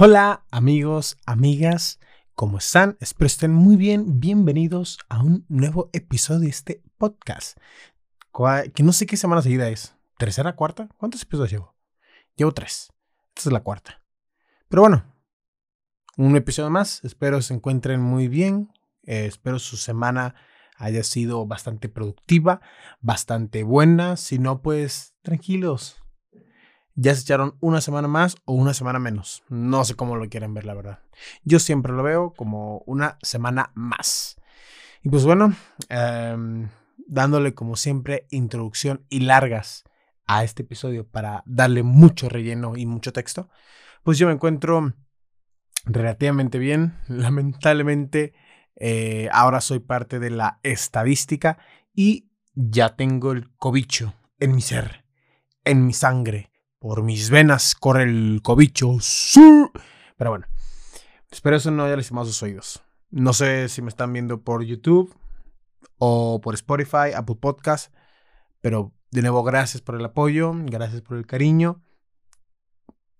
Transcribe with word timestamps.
Hola 0.00 0.44
amigos, 0.52 1.16
amigas, 1.26 1.98
¿cómo 2.36 2.58
están? 2.58 2.96
Espero 3.00 3.26
estén 3.26 3.52
muy 3.52 3.74
bien. 3.74 4.20
Bienvenidos 4.20 5.00
a 5.08 5.20
un 5.20 5.44
nuevo 5.48 5.90
episodio 5.92 6.38
de 6.38 6.50
este 6.50 6.84
podcast. 6.98 7.58
Que 8.74 8.84
no 8.84 8.92
sé 8.92 9.06
qué 9.06 9.16
semana 9.16 9.42
seguida 9.42 9.68
es. 9.68 9.96
¿Tercera, 10.16 10.54
cuarta? 10.54 10.88
¿Cuántos 10.98 11.22
episodios 11.22 11.50
llevo? 11.50 11.74
Llevo 12.36 12.52
tres. 12.52 12.92
Esta 13.34 13.48
es 13.48 13.52
la 13.52 13.64
cuarta. 13.64 14.00
Pero 14.68 14.82
bueno, 14.82 15.04
un 16.16 16.36
episodio 16.36 16.70
más. 16.70 17.04
Espero 17.04 17.42
se 17.42 17.54
encuentren 17.54 18.00
muy 18.00 18.28
bien. 18.28 18.70
Eh, 19.02 19.26
espero 19.26 19.58
su 19.58 19.76
semana 19.76 20.36
haya 20.76 21.02
sido 21.02 21.44
bastante 21.44 21.88
productiva, 21.88 22.60
bastante 23.00 23.64
buena. 23.64 24.16
Si 24.16 24.38
no, 24.38 24.62
pues 24.62 25.16
tranquilos 25.22 26.00
ya 27.00 27.14
se 27.14 27.20
echaron 27.20 27.54
una 27.60 27.80
semana 27.80 28.08
más 28.08 28.36
o 28.44 28.54
una 28.54 28.74
semana 28.74 28.98
menos. 28.98 29.44
No 29.48 29.84
sé 29.84 29.94
cómo 29.94 30.16
lo 30.16 30.28
quieren 30.28 30.52
ver, 30.52 30.66
la 30.66 30.74
verdad. 30.74 30.98
Yo 31.44 31.60
siempre 31.60 31.92
lo 31.92 32.02
veo 32.02 32.34
como 32.34 32.78
una 32.86 33.18
semana 33.22 33.70
más. 33.76 34.36
Y 35.04 35.08
pues 35.08 35.24
bueno, 35.24 35.54
em, 35.88 36.68
dándole 37.06 37.54
como 37.54 37.76
siempre 37.76 38.26
introducción 38.30 39.06
y 39.10 39.20
largas 39.20 39.84
a 40.26 40.42
este 40.42 40.64
episodio 40.64 41.06
para 41.06 41.44
darle 41.46 41.84
mucho 41.84 42.28
relleno 42.28 42.76
y 42.76 42.84
mucho 42.84 43.12
texto, 43.12 43.48
pues 44.02 44.18
yo 44.18 44.26
me 44.26 44.32
encuentro 44.32 44.92
relativamente 45.84 46.58
bien. 46.58 46.98
Lamentablemente, 47.06 48.34
eh, 48.74 49.28
ahora 49.30 49.60
soy 49.60 49.78
parte 49.78 50.18
de 50.18 50.30
la 50.30 50.58
estadística 50.64 51.58
y 51.94 52.28
ya 52.54 52.96
tengo 52.96 53.30
el 53.30 53.54
cobicho 53.54 54.14
en 54.40 54.56
mi 54.56 54.62
ser, 54.62 55.04
en 55.64 55.86
mi 55.86 55.92
sangre 55.92 56.50
por 56.78 57.02
mis 57.02 57.30
venas 57.30 57.74
corre 57.74 58.04
el 58.04 58.40
cobicho. 58.42 58.96
Pero 60.16 60.30
bueno, 60.30 60.46
espero 61.30 61.56
eso 61.56 61.70
no 61.70 61.84
haya 61.84 61.96
lastimado 61.96 62.26
sus 62.26 62.42
oídos. 62.42 62.82
No 63.10 63.32
sé 63.32 63.68
si 63.68 63.82
me 63.82 63.88
están 63.88 64.12
viendo 64.12 64.42
por 64.42 64.62
YouTube 64.64 65.14
o 65.98 66.40
por 66.40 66.54
Spotify, 66.54 67.12
Apple 67.14 67.36
Podcast. 67.40 67.92
Pero 68.60 68.92
de 69.10 69.22
nuevo, 69.22 69.42
gracias 69.42 69.82
por 69.82 69.94
el 69.94 70.04
apoyo, 70.04 70.52
gracias 70.54 71.02
por 71.02 71.16
el 71.16 71.26
cariño. 71.26 71.82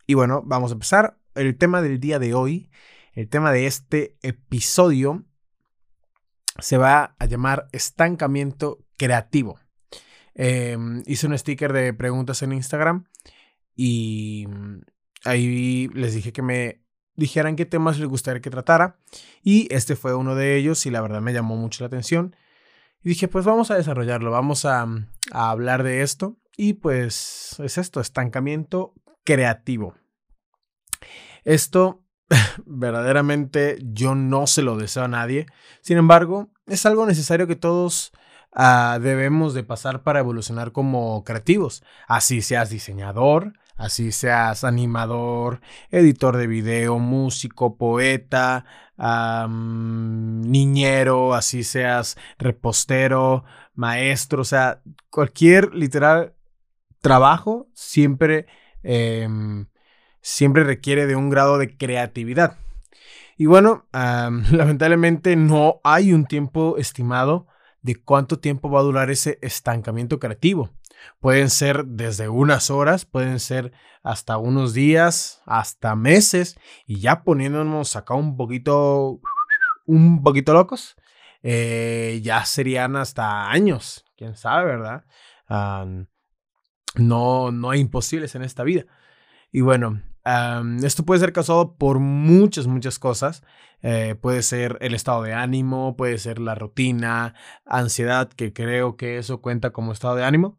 Y 0.06 0.14
bueno, 0.14 0.42
vamos 0.44 0.70
a 0.70 0.74
empezar. 0.74 1.18
El 1.34 1.56
tema 1.56 1.82
del 1.82 2.00
día 2.00 2.18
de 2.18 2.34
hoy, 2.34 2.70
el 3.12 3.28
tema 3.28 3.52
de 3.52 3.66
este 3.66 4.16
episodio, 4.22 5.24
se 6.58 6.76
va 6.76 7.14
a 7.18 7.26
llamar 7.26 7.68
estancamiento 7.72 8.84
creativo. 8.96 9.60
Em, 10.34 11.02
hice 11.06 11.26
un 11.26 11.36
sticker 11.36 11.72
de 11.72 11.92
preguntas 11.94 12.42
en 12.42 12.52
Instagram 12.52 13.06
y 13.80 14.46
mm, 14.48 14.80
ahí 15.24 15.88
les 15.94 16.12
dije 16.12 16.32
que 16.32 16.42
me 16.42 16.82
dijeran 17.14 17.54
qué 17.54 17.64
temas 17.64 17.96
les 18.00 18.08
gustaría 18.08 18.42
que 18.42 18.50
tratara. 18.50 18.98
Y 19.40 19.72
este 19.72 19.94
fue 19.94 20.16
uno 20.16 20.34
de 20.34 20.56
ellos 20.56 20.84
y 20.84 20.90
la 20.90 21.00
verdad 21.00 21.20
me 21.20 21.32
llamó 21.32 21.56
mucho 21.56 21.84
la 21.84 21.86
atención. 21.86 22.34
Y 23.04 23.10
dije, 23.10 23.28
pues 23.28 23.44
vamos 23.44 23.70
a 23.70 23.76
desarrollarlo, 23.76 24.32
vamos 24.32 24.64
a, 24.64 24.84
mm, 24.84 25.06
hablar 25.30 25.84
de 25.84 26.02
esto. 26.02 26.36
Y 26.56 26.72
pues 26.74 27.54
es 27.60 27.78
esto, 27.78 28.00
estancamiento 28.00 28.94
creativo. 29.24 29.94
Esto 31.44 32.04
verdaderamente 32.66 33.78
yo 33.80 34.16
no 34.16 34.48
se 34.48 34.62
lo 34.62 34.76
deseo 34.76 35.04
a 35.04 35.08
nadie. 35.08 35.46
Sin 35.82 35.98
embargo, 35.98 36.50
es 36.66 36.84
algo 36.84 37.06
necesario 37.06 37.46
que 37.46 37.54
todos 37.54 38.10
ah, 38.52 38.98
debemos 39.00 39.54
de 39.54 39.62
pasar 39.62 40.02
para 40.02 40.18
evolucionar 40.18 40.72
como 40.72 41.22
creativos. 41.22 41.84
Así 42.08 42.42
seas 42.42 42.70
diseñador, 42.70 43.52
así 43.78 44.12
seas 44.12 44.64
animador, 44.64 45.60
editor 45.90 46.36
de 46.36 46.46
video, 46.46 46.98
músico, 46.98 47.76
poeta, 47.78 48.66
niñero, 49.48 51.34
así 51.34 51.62
seas 51.62 52.18
repostero, 52.38 53.44
maestro, 53.74 54.42
o 54.42 54.44
sea, 54.44 54.82
cualquier 55.08 55.74
literal 55.74 56.34
trabajo 57.00 57.68
siempre, 57.74 58.46
em, 58.82 59.66
siempre 60.20 60.64
requiere 60.64 61.06
de 61.06 61.16
un 61.16 61.30
grado 61.30 61.58
de 61.58 61.76
creatividad. 61.76 62.58
Y 63.36 63.46
bueno, 63.46 63.86
lamentablemente 63.92 65.36
no 65.36 65.80
hay 65.84 66.12
un 66.12 66.26
tiempo 66.26 66.76
estimado 66.76 67.46
de 67.80 67.94
cuánto 67.94 68.40
tiempo 68.40 68.68
va 68.68 68.80
a 68.80 68.82
durar 68.82 69.10
ese 69.10 69.38
estancamiento 69.40 70.18
creativo. 70.18 70.70
Pueden 71.20 71.50
ser 71.50 71.84
desde 71.84 72.28
unas 72.28 72.70
horas, 72.70 73.04
pueden 73.04 73.40
ser 73.40 73.72
hasta 74.02 74.38
unos 74.38 74.74
días, 74.74 75.42
hasta 75.46 75.94
meses, 75.96 76.58
y 76.86 77.00
ya 77.00 77.24
poniéndonos 77.24 77.96
acá 77.96 78.14
un 78.14 78.36
poquito, 78.36 79.20
un 79.86 80.22
poquito 80.22 80.52
locos, 80.52 80.96
eh, 81.42 82.20
ya 82.22 82.44
serían 82.44 82.96
hasta 82.96 83.50
años, 83.50 84.04
quién 84.16 84.36
sabe, 84.36 84.66
¿verdad? 84.66 85.04
no, 86.94 87.50
no 87.52 87.70
hay 87.70 87.80
imposibles 87.80 88.34
en 88.34 88.42
esta 88.42 88.64
vida. 88.64 88.84
Y 89.50 89.62
bueno, 89.62 90.02
esto 90.82 91.04
puede 91.04 91.20
ser 91.20 91.32
causado 91.32 91.76
por 91.76 91.98
muchas, 92.00 92.66
muchas 92.66 92.98
cosas. 92.98 93.42
Eh, 93.80 94.16
puede 94.20 94.42
ser 94.42 94.76
el 94.80 94.94
estado 94.94 95.22
de 95.22 95.32
ánimo, 95.32 95.96
puede 95.96 96.18
ser 96.18 96.38
la 96.38 96.54
rutina, 96.54 97.34
ansiedad, 97.64 98.28
que 98.28 98.52
creo 98.52 98.96
que 98.96 99.18
eso 99.18 99.40
cuenta 99.40 99.70
como 99.70 99.92
estado 99.92 100.16
de 100.16 100.24
ánimo. 100.24 100.57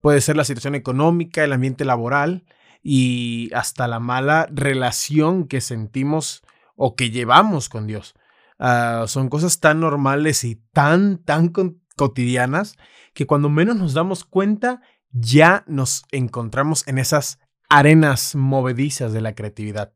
Puede 0.00 0.20
ser 0.20 0.36
la 0.36 0.44
situación 0.44 0.74
económica, 0.74 1.44
el 1.44 1.52
ambiente 1.52 1.84
laboral 1.84 2.44
y 2.82 3.50
hasta 3.54 3.86
la 3.86 4.00
mala 4.00 4.48
relación 4.50 5.46
que 5.46 5.60
sentimos 5.60 6.42
o 6.76 6.96
que 6.96 7.10
llevamos 7.10 7.68
con 7.68 7.86
Dios. 7.86 8.14
Ah, 8.58 9.04
son 9.06 9.28
cosas 9.28 9.60
tan 9.60 9.80
normales 9.80 10.44
y 10.44 10.56
tan, 10.72 11.18
tan 11.18 11.52
cotidianas 11.96 12.76
que 13.14 13.26
cuando 13.26 13.50
menos 13.50 13.76
nos 13.76 13.94
damos 13.94 14.24
cuenta 14.24 14.80
ya 15.10 15.64
nos 15.66 16.04
encontramos 16.12 16.86
en 16.86 16.98
esas 16.98 17.38
arenas 17.68 18.34
movedizas 18.34 19.12
de 19.12 19.20
la 19.20 19.34
creatividad. 19.34 19.92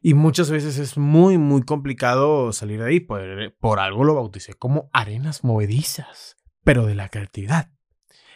Y 0.00 0.14
muchas 0.14 0.50
veces 0.50 0.78
es 0.78 0.96
muy, 0.96 1.38
muy 1.38 1.62
complicado 1.62 2.52
salir 2.52 2.80
de 2.80 2.88
ahí. 2.88 3.00
Por, 3.00 3.54
por 3.58 3.80
algo 3.80 4.04
lo 4.04 4.14
bauticé 4.14 4.54
como 4.54 4.88
arenas 4.92 5.42
movedizas, 5.42 6.36
pero 6.64 6.86
de 6.86 6.94
la 6.94 7.08
creatividad. 7.08 7.70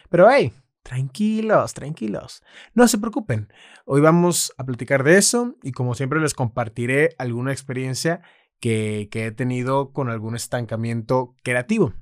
Pero 0.09 0.29
hey, 0.29 0.51
tranquilos, 0.83 1.73
tranquilos. 1.73 2.43
No 2.73 2.87
se 2.87 2.97
preocupen. 2.97 3.51
Hoy 3.85 4.01
vamos 4.01 4.53
a 4.57 4.65
platicar 4.65 5.03
de 5.03 5.17
eso 5.17 5.55
y 5.63 5.71
como 5.71 5.95
siempre 5.95 6.19
les 6.19 6.33
compartiré 6.33 7.15
alguna 7.17 7.51
experiencia 7.51 8.21
que, 8.59 9.09
he 9.11 9.31
tenido 9.31 9.91
con 9.91 10.09
algún 10.09 10.35
estancamiento 10.35 11.35
creativo. 11.43 11.93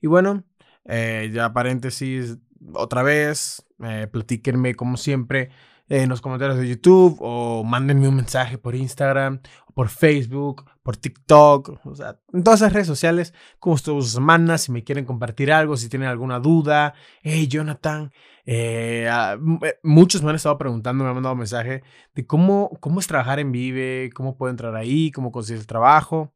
Y 0.00 0.06
bueno, 0.06 0.44
eh, 0.84 1.30
ya 1.32 1.52
paréntesis 1.52 2.38
otra 2.74 3.02
vez, 3.02 3.64
eh, 3.82 4.06
platíquenme 4.10 4.74
como 4.74 4.96
siempre 4.96 5.50
en 5.88 6.08
los 6.08 6.20
comentarios 6.20 6.58
de 6.58 6.68
YouTube 6.68 7.18
o 7.20 7.64
mándenme 7.64 8.08
un 8.08 8.16
mensaje 8.16 8.58
por 8.58 8.74
Instagram, 8.74 9.40
por 9.74 9.88
Facebook, 9.88 10.64
por 10.82 10.96
TikTok, 10.96 11.86
o 11.86 11.94
sea, 11.94 12.18
en 12.32 12.42
todas 12.42 12.60
esas 12.60 12.72
redes 12.72 12.88
sociales, 12.88 13.34
cómo 13.58 13.76
estuvo 13.76 14.02
su 14.02 14.08
semana, 14.08 14.58
si 14.58 14.72
me 14.72 14.82
quieren 14.82 15.04
compartir 15.04 15.52
algo, 15.52 15.76
si 15.76 15.88
tienen 15.88 16.08
alguna 16.08 16.40
duda. 16.40 16.94
Hey, 17.22 17.46
Jonathan, 17.46 18.12
eh, 18.44 19.08
ah, 19.10 19.36
eh, 19.62 19.78
muchos 19.82 20.22
me 20.22 20.30
han 20.30 20.36
estado 20.36 20.58
preguntando, 20.58 21.04
me 21.04 21.10
han 21.10 21.14
mandado 21.14 21.36
mensaje 21.36 21.82
de 22.14 22.26
cómo, 22.26 22.70
cómo 22.80 22.98
es 22.98 23.06
trabajar 23.06 23.38
en 23.38 23.52
Vive, 23.52 24.10
cómo 24.14 24.36
puedo 24.36 24.50
entrar 24.50 24.74
ahí, 24.74 25.12
cómo 25.12 25.30
conseguir 25.30 25.60
el 25.60 25.66
trabajo. 25.66 26.34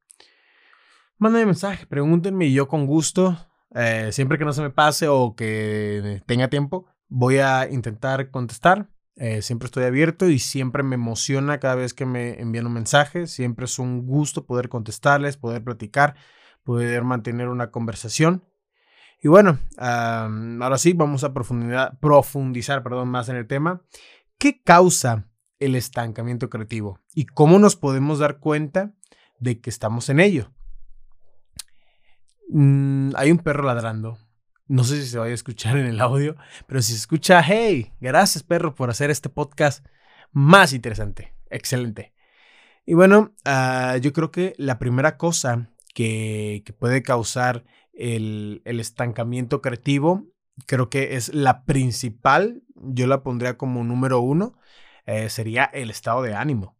Mándenme 1.18 1.46
mensaje, 1.46 1.86
pregúntenme 1.86 2.46
y 2.46 2.52
yo 2.52 2.68
con 2.68 2.86
gusto, 2.86 3.36
eh, 3.74 4.10
siempre 4.12 4.38
que 4.38 4.44
no 4.44 4.52
se 4.52 4.62
me 4.62 4.70
pase 4.70 5.08
o 5.08 5.34
que 5.34 6.22
tenga 6.26 6.48
tiempo, 6.48 6.86
voy 7.08 7.38
a 7.38 7.68
intentar 7.68 8.30
contestar. 8.30 8.88
Eh, 9.16 9.40
siempre 9.40 9.66
estoy 9.66 9.84
abierto 9.84 10.28
y 10.28 10.38
siempre 10.38 10.82
me 10.82 10.94
emociona 10.94 11.58
cada 11.58 11.74
vez 11.74 11.94
que 11.94 12.04
me 12.04 12.38
envían 12.40 12.66
un 12.66 12.74
mensaje. 12.74 13.26
Siempre 13.26 13.64
es 13.64 13.78
un 13.78 14.06
gusto 14.06 14.44
poder 14.44 14.68
contestarles, 14.68 15.36
poder 15.36 15.64
platicar, 15.64 16.16
poder 16.62 17.02
mantener 17.02 17.48
una 17.48 17.70
conversación. 17.70 18.44
Y 19.22 19.28
bueno, 19.28 19.58
ahora 19.78 20.76
sí, 20.76 20.92
vamos 20.92 21.24
a 21.24 21.32
profundizar 21.32 22.82
perdón, 22.82 23.08
más 23.08 23.28
en 23.30 23.36
el 23.36 23.46
tema. 23.46 23.82
¿Qué 24.38 24.62
causa 24.62 25.30
el 25.58 25.74
estancamiento 25.74 26.50
creativo? 26.50 27.00
¿Y 27.14 27.24
cómo 27.24 27.58
nos 27.58 27.76
podemos 27.76 28.18
dar 28.18 28.38
cuenta 28.38 28.94
de 29.40 29.60
que 29.60 29.70
estamos 29.70 30.10
en 30.10 30.20
ello? 30.20 30.52
Mm, 32.50 33.12
hay 33.16 33.32
un 33.32 33.38
perro 33.38 33.64
ladrando. 33.64 34.18
No 34.68 34.84
sé 34.84 35.00
si 35.00 35.08
se 35.08 35.18
vaya 35.18 35.32
a 35.32 35.34
escuchar 35.34 35.76
en 35.76 35.86
el 35.86 36.00
audio, 36.00 36.36
pero 36.66 36.82
si 36.82 36.92
se 36.92 36.98
escucha, 36.98 37.42
hey, 37.42 37.92
gracias 38.00 38.42
perro 38.42 38.74
por 38.74 38.90
hacer 38.90 39.10
este 39.10 39.28
podcast 39.28 39.86
más 40.32 40.72
interesante. 40.72 41.34
Excelente. 41.50 42.12
Y 42.84 42.94
bueno, 42.94 43.34
ah, 43.44 43.96
yo 44.00 44.12
creo 44.12 44.30
que 44.30 44.54
la 44.58 44.78
primera 44.78 45.16
cosa 45.16 45.70
que, 45.94 46.64
puede 46.78 47.02
causar 47.02 47.64
el, 47.92 48.62
el, 48.64 48.80
estancamiento 48.80 49.62
creativo, 49.62 50.26
creo 50.66 50.90
que 50.90 51.16
es 51.16 51.32
la 51.32 51.64
principal, 51.64 52.62
yo 52.74 53.06
la 53.06 53.22
pondría 53.22 53.56
como 53.56 53.82
número 53.84 54.20
uno, 54.20 54.58
eh, 55.06 55.28
sería 55.30 55.64
el 55.64 55.90
estado 55.90 56.22
de 56.22 56.34
ánimo. 56.34 56.76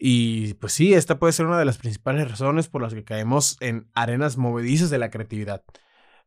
Y 0.00 0.54
pues 0.54 0.72
sí, 0.72 0.94
esta 0.94 1.18
puede 1.18 1.32
ser 1.32 1.46
una 1.46 1.58
de 1.58 1.64
las 1.64 1.78
principales 1.78 2.30
razones 2.30 2.68
por 2.68 2.82
las 2.82 2.94
que 2.94 3.04
caemos 3.04 3.56
en 3.60 3.88
arenas 3.94 4.36
movedizas 4.36 4.90
de 4.90 4.98
la 4.98 5.10
creatividad. 5.10 5.64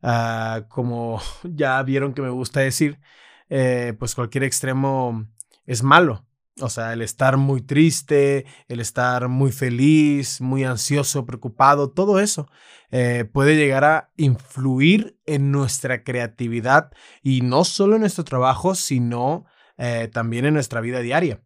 Ah, 0.01 0.65
como 0.69 1.21
ya 1.43 1.81
vieron 1.83 2.13
que 2.13 2.21
me 2.21 2.29
gusta 2.29 2.61
decir, 2.61 2.99
eh, 3.49 3.93
pues 3.99 4.15
cualquier 4.15 4.43
extremo 4.43 5.27
es 5.65 5.83
malo. 5.83 6.25
O 6.59 6.69
sea, 6.69 6.93
el 6.93 7.01
estar 7.01 7.37
muy 7.37 7.61
triste, 7.61 8.45
el 8.67 8.81
estar 8.81 9.29
muy 9.29 9.51
feliz, 9.51 10.41
muy 10.41 10.63
ansioso, 10.63 11.25
preocupado, 11.25 11.91
todo 11.91 12.19
eso 12.19 12.49
eh, 12.91 13.25
puede 13.25 13.55
llegar 13.55 13.85
a 13.85 14.11
influir 14.17 15.17
en 15.25 15.51
nuestra 15.51 16.03
creatividad 16.03 16.91
y 17.23 17.41
no 17.41 17.63
solo 17.63 17.95
en 17.95 18.01
nuestro 18.01 18.25
trabajo, 18.25 18.75
sino 18.75 19.45
eh, 19.77 20.09
también 20.11 20.45
en 20.45 20.53
nuestra 20.53 20.81
vida 20.81 20.99
diaria. 20.99 21.41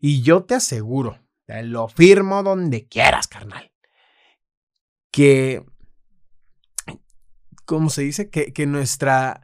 Y 0.00 0.22
yo 0.22 0.44
te 0.44 0.54
aseguro, 0.54 1.18
te 1.44 1.62
lo 1.62 1.88
firmo 1.88 2.42
donde 2.42 2.88
quieras, 2.88 3.28
carnal, 3.28 3.72
que, 5.10 5.64
¿cómo 7.66 7.90
se 7.90 8.02
dice? 8.02 8.30
Que, 8.30 8.52
que 8.52 8.66
nuestra 8.66 9.42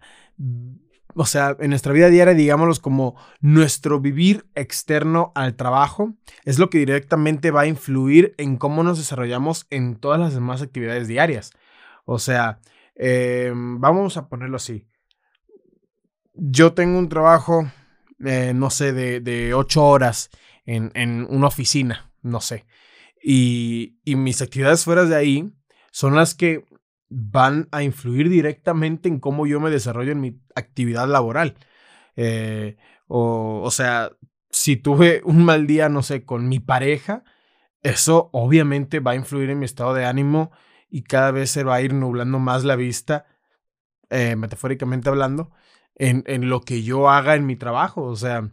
o 1.15 1.27
sea, 1.27 1.57
en 1.61 1.71
nuestra 1.71 1.93
vida 1.93 2.09
diaria, 2.09 2.35
digámoslo 2.35 2.75
como 2.81 3.17
nuestro 3.41 4.01
vivir 4.01 4.47
externo 4.55 5.33
al 5.35 5.57
trabajo, 5.57 6.15
es 6.45 6.59
lo 6.59 6.71
que 6.71 6.79
directamente 6.79 7.51
va 7.51 7.63
a 7.63 7.67
influir 7.67 8.35
en 8.39 8.57
cómo 8.57 8.83
nos 8.83 8.99
desarrollamos 8.99 9.67
en 9.71 9.97
todas 9.97 10.19
las 10.19 10.35
demás 10.35 10.63
actividades 10.63 11.09
diarias. 11.09 11.53
O 12.05 12.19
sea, 12.19 12.61
em, 12.95 13.81
vamos 13.81 14.17
a 14.17 14.29
ponerlo 14.29 14.57
así. 14.57 14.87
Yo 16.35 16.73
tengo 16.73 16.99
un 16.99 17.09
trabajo, 17.09 17.71
eh, 18.25 18.53
no 18.55 18.71
sé, 18.71 18.93
de, 18.93 19.55
ocho 19.55 19.85
horas 19.85 20.31
en, 20.65 21.27
una 21.29 21.49
oficina, 21.49 22.11
no 22.23 22.41
sé. 22.41 22.65
Y, 23.23 23.99
y 24.05 24.17
mis 24.17 24.41
actividades 24.41 24.85
fuera 24.85 25.05
de 25.05 25.15
ahí 25.15 25.53
son 25.91 26.17
las 26.17 26.35
que 26.35 26.65
van 27.13 27.69
a 27.73 27.83
influir 27.83 28.29
directamente 28.29 29.09
en 29.09 29.21
cómo 29.21 29.47
yo 29.47 29.61
me 29.61 29.71
desarrollo 29.71 30.13
en 30.13 30.21
mi 30.21 30.41
actividad 30.55 31.09
laboral. 31.09 31.57
Eh, 32.17 32.77
o, 33.07 33.61
o 33.63 33.71
sea, 33.71 34.13
si 34.51 34.77
tuve 34.77 35.23
un 35.25 35.45
mal 35.45 35.67
día, 35.67 35.89
no 35.89 36.03
sé, 36.03 36.25
con 36.25 36.49
mi 36.49 36.61
pareja, 36.61 37.25
eso 37.83 38.31
obviamente 38.33 39.01
va 39.01 39.13
a 39.13 39.17
influir 39.17 39.51
en 39.51 39.59
mi 39.59 39.65
estado 39.65 39.95
de 39.95 40.05
ánimo 40.05 40.53
y 40.89 41.03
cada 41.03 41.31
vez 41.31 41.51
se 41.51 41.65
va 41.65 41.77
a 41.77 41.81
ir 41.83 41.95
nublando 41.95 42.39
más 42.39 42.65
la 42.65 42.77
vista, 42.77 43.27
eh, 44.11 44.37
metafóricamente 44.37 45.09
hablando, 45.09 45.51
en, 45.95 46.23
en, 46.27 46.49
lo 46.49 46.61
que 46.61 46.83
yo 46.83 47.09
haga 47.09 47.35
en 47.35 47.47
mi 47.47 47.57
trabajo. 47.57 48.03
O 48.03 48.17
sea, 48.17 48.53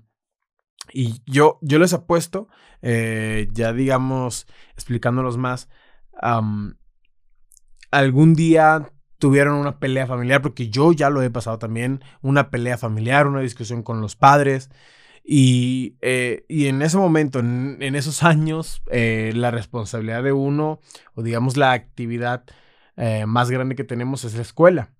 y 0.94 1.22
yo, 1.26 1.60
yo 1.62 1.80
les 1.80 1.94
apuesto, 1.94 2.48
eh, 2.82 3.50
ya 3.52 3.74
digamos, 3.74 4.48
explicándolos 4.74 5.38
más, 5.38 5.70
algún 7.92 8.36
día 8.36 8.92
tuvieron 9.18 9.56
una 9.56 9.80
pelea 9.80 10.08
familiar, 10.08 10.42
porque 10.42 10.70
yo 10.70 10.94
ya 10.94 11.10
lo 11.10 11.22
he 11.22 11.30
pasado 11.30 11.60
también, 11.60 12.02
una 12.22 12.50
pelea 12.50 12.78
familiar, 12.78 13.28
una 13.28 13.42
discusión 13.42 13.84
con 13.84 14.02
los 14.02 14.16
padres. 14.16 14.70
Y, 15.24 15.98
eh, 16.02 16.46
y 16.48 16.68
en 16.68 16.82
ese 16.82 16.98
momento, 16.98 17.40
en, 17.40 17.96
esos 17.96 18.24
años, 18.24 18.82
eh, 18.90 19.32
la 19.36 19.52
responsabilidad 19.52 20.24
de 20.24 20.32
uno, 20.32 20.80
o 21.14 21.22
digamos 21.22 21.58
la 21.58 21.74
actividad 21.74 22.46
eh, 22.96 23.26
más 23.26 23.52
grande 23.52 23.76
que 23.76 23.84
tenemos 23.84 24.24
es 24.24 24.36
la 24.36 24.42
escuela. 24.42 24.92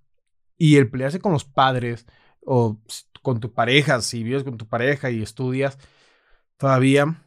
Y 0.58 0.76
el 0.76 0.90
pelearse 0.90 1.20
con 1.20 1.32
los 1.32 1.46
padres, 1.46 2.06
o 2.46 2.80
con 3.22 3.40
tu 3.40 3.54
pareja, 3.54 4.02
si 4.02 4.24
vives 4.24 4.44
con 4.44 4.58
tu 4.58 4.68
pareja 4.68 5.10
y 5.10 5.22
estudias, 5.22 5.78
todavía 6.58 7.24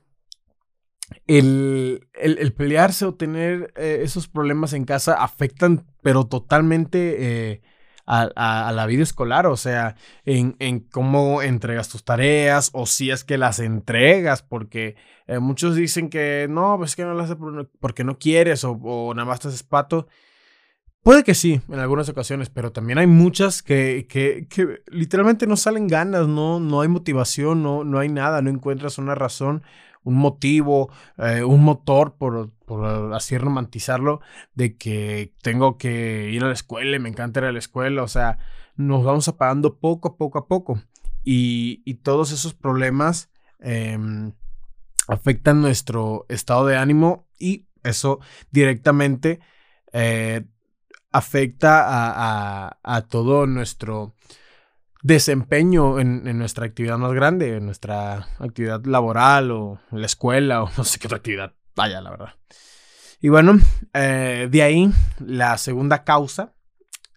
el, 1.27 2.09
el, 2.15 2.53
pelearse 2.53 3.05
o 3.05 3.15
tener 3.15 3.73
eh, 3.77 4.01
esos 4.03 4.29
problemas 4.29 4.73
en 4.73 4.85
casa 4.85 5.15
afectan, 5.15 5.87
pero 6.03 6.27
totalmente 6.27 7.51
eh, 7.53 7.63
a, 8.07 8.73
la 8.73 8.87
vida 8.87 9.03
escolar, 9.03 9.47
o 9.47 9.57
sea, 9.57 9.97
en, 10.25 10.57
en, 10.59 10.81
cómo 10.81 11.43
entregas 11.43 11.89
tus 11.89 12.05
tareas 12.05 12.71
o 12.73 12.87
si 12.87 13.11
es 13.11 13.25
que 13.25 13.39
las 13.39 13.59
entregas, 13.59 14.43
porque 14.43 14.97
eh, 15.27 15.39
muchos 15.39 15.77
dicen 15.77 16.11
que 16.11 16.47
no, 16.51 16.77
pues 16.79 16.91
es 16.91 16.97
que 16.97 17.05
no 17.05 17.15
las 17.15 17.31
haces 17.31 17.43
porque 17.81 18.05
no 18.05 18.19
quieres 18.19 18.65
o, 18.65 18.73
o 18.73 19.15
nada 19.15 19.27
más 19.27 19.41
te 19.41 19.49
pato. 19.69 20.09
Puede 21.03 21.25
que 21.25 21.35
sí, 21.35 21.61
en 21.69 21.81
algunas 21.81 22.09
ocasiones, 22.09 22.49
pero 22.49 22.71
también 22.71 22.99
hay 22.99 23.09
muchas 23.09 23.63
que, 23.65 24.07
que, 24.09 24.47
que 24.49 24.83
literalmente 24.87 25.49
no 25.49 25.57
salen 25.57 25.89
ganas, 25.89 26.29
no, 26.29 26.61
no 26.61 26.81
hay 26.81 26.87
motivación, 26.87 27.61
no, 27.61 27.83
no 27.83 27.99
hay 27.99 28.09
nada, 28.09 28.41
no 28.41 28.51
encuentras 28.51 28.99
una 28.99 29.17
razón 29.17 29.65
un 30.05 30.15
motivo, 30.15 30.91
eh, 31.19 31.45
un 31.45 31.63
motor, 31.63 32.17
por, 32.17 32.51
por, 32.67 33.15
así 33.15 33.39
romantizarlo, 33.39 34.21
de 34.55 34.77
que 34.77 35.33
tengo 35.43 35.79
que 35.79 36.31
ir 36.31 36.43
a 36.45 36.49
la 36.49 36.55
escuela 36.55 36.97
y 36.97 37.01
me 37.01 37.09
encanta 37.09 37.41
ir 37.41 37.47
a 37.47 37.53
la 37.53 37.59
escuela. 37.59 38.03
O 38.03 38.09
sea, 38.09 38.39
nos 38.77 39.05
vamos 39.05 39.29
apagando 39.29 39.79
poco 39.79 40.09
a 40.09 40.17
poco 40.17 40.39
a 40.39 40.47
poco. 40.49 40.83
Y, 41.25 41.83
y 41.85 41.95
todos 41.95 42.33
esos 42.33 42.55
problemas 42.55 43.31
em, 43.61 44.33
afectan 45.09 45.61
nuestro 45.61 46.27
estado 46.29 46.67
de 46.67 46.77
ánimo 46.77 47.29
y 47.39 47.67
eso 47.85 48.21
directamente 48.51 49.41
eh, 49.93 50.45
afecta 51.13 51.83
a, 51.83 52.69
a, 52.69 52.79
a 52.83 53.03
todo 53.03 53.47
nuestro 53.47 54.15
desempeño 55.03 55.99
en, 55.99 56.39
nuestra 56.39 56.65
actividad 56.67 56.97
más 56.97 57.13
grande, 57.13 57.57
en 57.57 57.67
nuestra 57.67 58.29
actividad 58.39 58.85
laboral 58.85 59.51
o 59.51 59.81
la 59.91 60.07
escuela 60.07 60.63
o 60.63 60.71
no 60.77 60.85
sé 60.85 60.99
qué 60.99 61.09
otra 61.09 61.19
actividad 61.19 61.55
vaya, 61.75 62.01
la 62.01 62.11
verdad. 62.11 62.35
Y 63.21 63.29
bueno, 63.29 63.59
eh, 63.95 64.49
de 64.51 64.63
ahí 64.63 64.91
la 65.19 65.59
segunda 65.59 66.05
causa, 66.05 66.55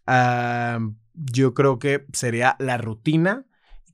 ah, 0.06 0.80
yo 1.14 1.54
creo 1.54 1.80
que 1.80 2.06
sería 2.14 2.56
la 2.60 2.78
rutina, 2.78 3.46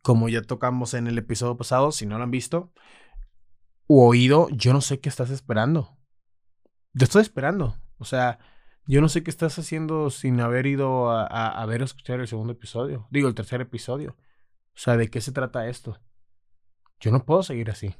como 0.01 0.29
ya 0.29 0.41
tocamos 0.41 0.94
en 0.94 1.07
el 1.07 1.17
episodio 1.17 1.55
pasado, 1.57 1.91
si 1.91 2.05
no 2.05 2.17
lo 2.17 2.23
han 2.23 2.31
visto 2.31 2.71
o 3.87 4.07
oído, 4.07 4.47
yo 4.51 4.73
no 4.73 4.81
sé 4.81 4.99
qué 4.99 5.09
estás 5.09 5.29
esperando. 5.29 5.97
Yo 6.94 7.03
estoy 7.03 7.21
esperando, 7.21 7.77
o 7.97 8.05
sea, 8.05 8.39
yo 8.86 9.01
no 9.01 9.10
sé 9.10 9.24
qué 9.24 9.30
estás 9.30 9.57
haciendo 9.60 10.10
sin 10.10 10.39
haber 10.42 10.66
ido 10.66 11.12
a, 11.12 11.25
a, 11.25 11.66
ver 11.66 11.81
o 11.81 11.86
escuchar 11.86 12.19
el 12.19 12.28
segundo 12.28 12.54
episodio. 12.54 13.07
Digo, 13.12 13.28
el 13.28 13.36
tercer 13.36 13.62
episodio. 13.62 14.18
O 14.74 14.80
sea, 14.80 14.98
¿de 14.98 15.10
qué 15.10 15.22
se 15.22 15.31
trata 15.31 15.68
esto? 15.68 16.00
Yo 17.00 17.12
no 17.12 17.25
puedo 17.25 17.44
seguir 17.44 17.69
así. 17.69 17.95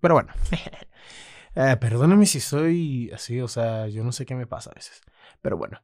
Pero 0.00 0.14
bueno. 0.14 0.32
eh, 1.54 1.76
perdóname 1.80 2.26
si 2.26 2.40
soy 2.40 3.10
así, 3.12 3.40
o 3.40 3.48
sea, 3.48 3.88
yo 3.88 4.04
no 4.04 4.12
sé 4.12 4.26
qué 4.26 4.34
me 4.34 4.46
pasa 4.46 4.70
a 4.70 4.74
veces. 4.74 5.00
Pero 5.42 5.56
bueno. 5.56 5.80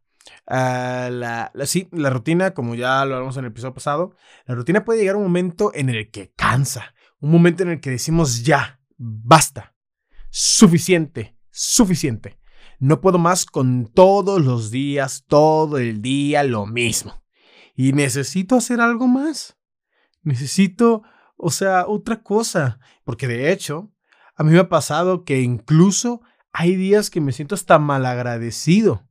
Uh, 0.46 1.10
la, 1.10 1.50
la, 1.52 1.66
sí, 1.66 1.88
la 1.92 2.10
rutina, 2.10 2.52
como 2.52 2.74
ya 2.74 3.04
lo 3.04 3.14
hablamos 3.14 3.36
en 3.36 3.44
el 3.44 3.50
episodio 3.50 3.74
pasado, 3.74 4.16
la 4.46 4.54
rutina 4.54 4.84
puede 4.84 5.00
llegar 5.00 5.16
a 5.16 5.18
un 5.18 5.24
momento 5.24 5.72
en 5.74 5.90
el 5.90 6.10
que 6.10 6.32
cansa. 6.32 6.94
Un 7.20 7.30
momento 7.30 7.62
en 7.62 7.70
el 7.70 7.80
que 7.80 7.90
decimos 7.90 8.42
ya, 8.42 8.80
basta. 8.96 9.74
Suficiente, 10.30 11.36
suficiente. 11.50 12.38
No 12.78 13.00
puedo 13.00 13.18
más 13.18 13.46
con 13.46 13.86
todos 13.86 14.44
los 14.44 14.70
días, 14.70 15.24
todo 15.26 15.78
el 15.78 16.02
día 16.02 16.42
lo 16.42 16.66
mismo. 16.66 17.22
Y 17.74 17.92
necesito 17.92 18.56
hacer 18.56 18.80
algo 18.80 19.06
más. 19.06 19.58
Necesito, 20.22 21.02
o 21.36 21.50
sea, 21.50 21.86
otra 21.86 22.22
cosa. 22.22 22.78
Porque 23.04 23.28
de 23.28 23.52
hecho, 23.52 23.92
a 24.36 24.44
mí 24.44 24.52
me 24.52 24.58
ha 24.58 24.68
pasado 24.68 25.24
que 25.24 25.40
incluso 25.40 26.22
hay 26.52 26.76
días 26.76 27.10
que 27.10 27.20
me 27.20 27.32
siento 27.32 27.54
hasta 27.54 27.78
malagradecido. 27.78 29.06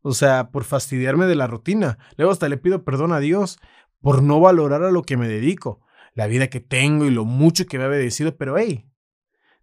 O 0.00 0.12
sea, 0.14 0.50
por 0.50 0.64
fastidiarme 0.64 1.26
de 1.26 1.36
la 1.36 1.46
rutina. 1.46 1.98
Luego 2.16 2.32
hasta 2.32 2.48
le 2.48 2.56
pido 2.56 2.84
perdón 2.84 3.12
a 3.12 3.20
Dios 3.20 3.58
por 4.00 4.22
no 4.22 4.40
valorar 4.40 4.82
a 4.82 4.90
lo 4.90 5.02
que 5.02 5.16
me 5.16 5.28
dedico, 5.28 5.80
la 6.14 6.26
vida 6.26 6.48
que 6.48 6.60
tengo 6.60 7.04
y 7.04 7.10
lo 7.10 7.24
mucho 7.24 7.66
que 7.66 7.78
me 7.78 7.84
ha 7.84 7.88
obedecido. 7.88 8.36
Pero 8.36 8.58
hey, 8.58 8.86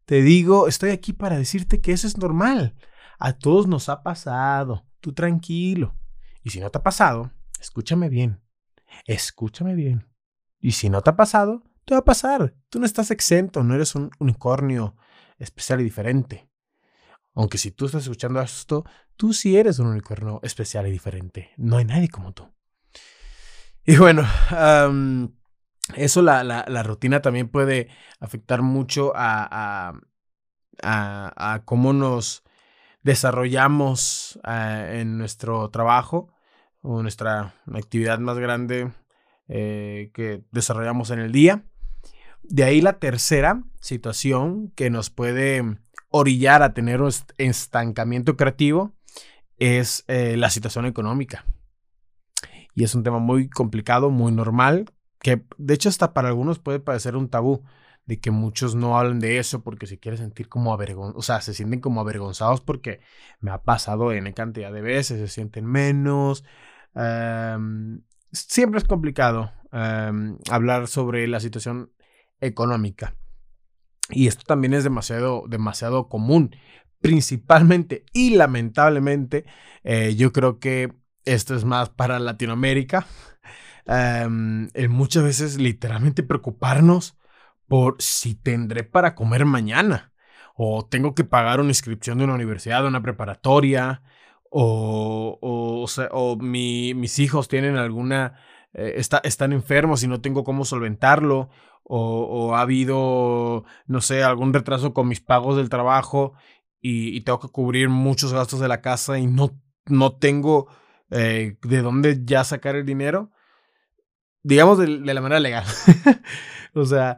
te 0.05 0.21
digo, 0.21 0.67
estoy 0.67 0.91
aquí 0.91 1.13
para 1.13 1.38
decirte 1.38 1.81
que 1.81 1.91
eso 1.91 2.07
es 2.07 2.17
normal. 2.17 2.75
A 3.19 3.33
todos 3.33 3.67
nos 3.67 3.89
ha 3.89 4.01
pasado. 4.01 4.85
Tú 5.01 5.13
tranquilo. 5.13 5.95
Y 6.41 6.49
si 6.49 6.59
no 6.59 6.69
te 6.69 6.77
ha 6.77 6.83
pasado, 6.83 7.31
escúchame 7.59 8.09
bien. 8.09 8.41
Escúchame 9.05 9.75
bien. 9.75 10.07
Y 10.59 10.71
si 10.71 10.89
no 10.89 11.01
te 11.01 11.09
ha 11.09 11.15
pasado, 11.15 11.63
te 11.85 11.93
va 11.93 11.99
a 11.99 12.05
pasar. 12.05 12.55
Tú 12.69 12.79
no 12.79 12.85
estás 12.85 13.11
exento, 13.11 13.63
no 13.63 13.75
eres 13.75 13.95
un 13.95 14.09
unicornio 14.19 14.95
especial 15.38 15.81
y 15.81 15.83
diferente. 15.83 16.49
Aunque 17.35 17.57
si 17.57 17.71
tú 17.71 17.85
estás 17.85 18.03
escuchando 18.03 18.41
esto, 18.41 18.85
tú 19.15 19.33
sí 19.33 19.57
eres 19.57 19.79
un 19.79 19.88
unicornio 19.88 20.39
especial 20.43 20.88
y 20.88 20.91
diferente. 20.91 21.51
No 21.57 21.77
hay 21.77 21.85
nadie 21.85 22.09
como 22.09 22.33
tú. 22.33 22.49
Y 23.85 23.97
bueno, 23.97 24.23
eso, 25.95 26.21
la, 26.21 26.43
la, 26.43 26.83
rutina 26.83 27.21
también 27.21 27.49
puede 27.49 27.89
afectar 28.19 28.61
mucho 28.61 29.13
a, 29.15 29.93
a, 30.83 31.53
a 31.53 31.65
cómo 31.65 31.93
nos 31.93 32.43
desarrollamos 33.03 34.39
ah, 34.44 34.86
en 34.91 35.18
nuestro 35.18 35.70
trabajo 35.70 36.34
o 36.82 37.01
nuestra 37.01 37.56
actividad 37.74 38.20
más 38.20 38.38
grande 38.38 38.91
eh, 39.48 40.12
que 40.13 40.44
desarrollamos 40.51 41.12
en 41.12 41.20
el 41.20 41.32
día. 41.32 41.63
De 42.44 42.63
ahí 42.63 42.82
la 42.82 43.00
tercera 43.00 43.63
situación 43.82 44.72
que 44.75 44.89
nos 44.89 45.10
puede 45.10 45.77
orillar 46.10 46.63
a 46.63 46.74
tener 46.74 47.01
un 47.01 47.12
estancamiento 47.38 48.36
creativo 48.36 48.94
es 49.58 50.06
eh, 50.08 50.38
la 50.38 50.50
situación 50.50 50.86
económica. 50.86 51.46
Y 52.74 52.84
es 52.84 52.96
un 52.96 53.03
tema 53.03 53.20
muy 53.20 53.50
complicado, 53.50 54.10
muy 54.10 54.32
normal, 54.32 54.86
que 55.20 55.44
de 55.58 55.74
hecho 55.74 55.89
hasta 55.89 56.13
para 56.13 56.29
algunos 56.29 56.60
puede 56.60 56.79
parecer 56.79 57.15
un 57.15 57.29
tabú 57.29 57.63
de 58.10 58.20
que 58.20 58.32
muchos 58.32 58.74
no 58.74 58.98
hablan 58.98 59.20
de 59.20 59.38
eso 59.38 59.62
porque 59.62 59.86
se 59.86 60.00
quieren 60.00 60.18
sentir 60.18 60.50
como 60.50 60.74
avergonzados, 60.74 61.16
o 61.16 61.22
sea, 61.22 61.42
se 61.42 61.54
sienten 61.54 61.80
como 61.80 62.01
avergonzados 62.01 62.60
porque 62.60 63.01
me 63.39 63.51
ha 63.51 63.62
pasado 63.62 64.12
en 64.12 64.34
cantidad 64.34 64.74
de 64.74 64.82
veces, 64.82 65.20
se 65.20 65.28
sienten 65.28 65.66
menos. 65.68 66.44
Em, 66.96 68.01
siempre 68.32 68.80
es 68.80 68.86
complicado 68.86 69.51
em, 69.72 70.39
hablar 70.50 70.88
sobre 70.88 71.28
la 71.28 71.39
situación 71.39 71.92
económica. 72.42 73.16
Y 74.10 74.25
esto 74.25 74.44
también 74.44 74.74
es 74.74 74.84
demasiado, 74.84 75.44
demasiado 75.48 76.10
común, 76.10 76.56
principalmente 77.01 78.06
y 78.12 78.32
lamentablemente, 78.32 79.46
eh, 79.84 80.16
yo 80.16 80.34
creo 80.34 80.58
que 80.58 80.96
esto 81.25 81.54
es 81.54 81.63
más 81.63 81.89
para 81.89 82.18
Latinoamérica. 82.18 83.06
Em, 83.86 84.68
muchas 84.89 85.24
veces 85.24 85.60
literalmente 85.60 86.24
preocuparnos 86.24 87.18
por 87.69 87.95
si 87.99 88.35
tendré 88.35 88.83
para 88.83 89.15
comer 89.15 89.45
mañana 89.45 90.11
o 90.55 90.85
tengo 90.85 91.15
que 91.15 91.23
pagar 91.23 91.61
una 91.61 91.69
inscripción 91.69 92.17
de 92.17 92.25
una 92.25 92.33
universidad, 92.33 92.81
de 92.81 92.89
una 92.89 93.01
preparatoria, 93.01 94.01
o, 94.49 95.39
o, 95.41 95.85
o, 96.11 96.35
mis 96.35 97.19
hijos 97.19 97.47
tienen 97.47 97.77
alguna, 97.77 98.33
eh, 98.73 98.95
está, 98.97 99.21
están 99.23 99.53
enfermos 99.53 100.03
y 100.03 100.07
no 100.07 100.19
tengo 100.19 100.43
cómo 100.43 100.65
solventarlo, 100.65 101.49
o, 101.83 102.55
ha 102.55 102.61
habido, 102.61 103.63
no 103.88 104.01
sé, 104.01 104.21
algún 104.21 104.53
retraso 104.53 104.93
con 104.93 105.07
mis 105.07 105.21
pagos 105.21 105.55
del 105.55 105.69
trabajo 105.69 106.33
y, 106.81 107.21
tengo 107.21 107.39
que 107.39 107.47
cubrir 107.47 107.88
muchos 107.89 108.33
gastos 108.33 108.59
de 108.59 108.67
la 108.67 108.81
casa 108.81 109.17
y 109.17 109.27
no, 109.27 109.59
no 109.85 110.17
tengo 110.17 110.67
eh, 111.09 111.57
de 111.61 111.81
dónde 111.81 112.19
ya 112.25 112.43
sacar 112.43 112.75
el 112.75 112.85
dinero, 112.85 113.31
digamos 114.43 114.77
de, 114.77 114.88
la 114.88 115.21
manera 115.21 115.39
legal. 115.39 115.63
o 116.73 116.85
sea, 116.85 117.17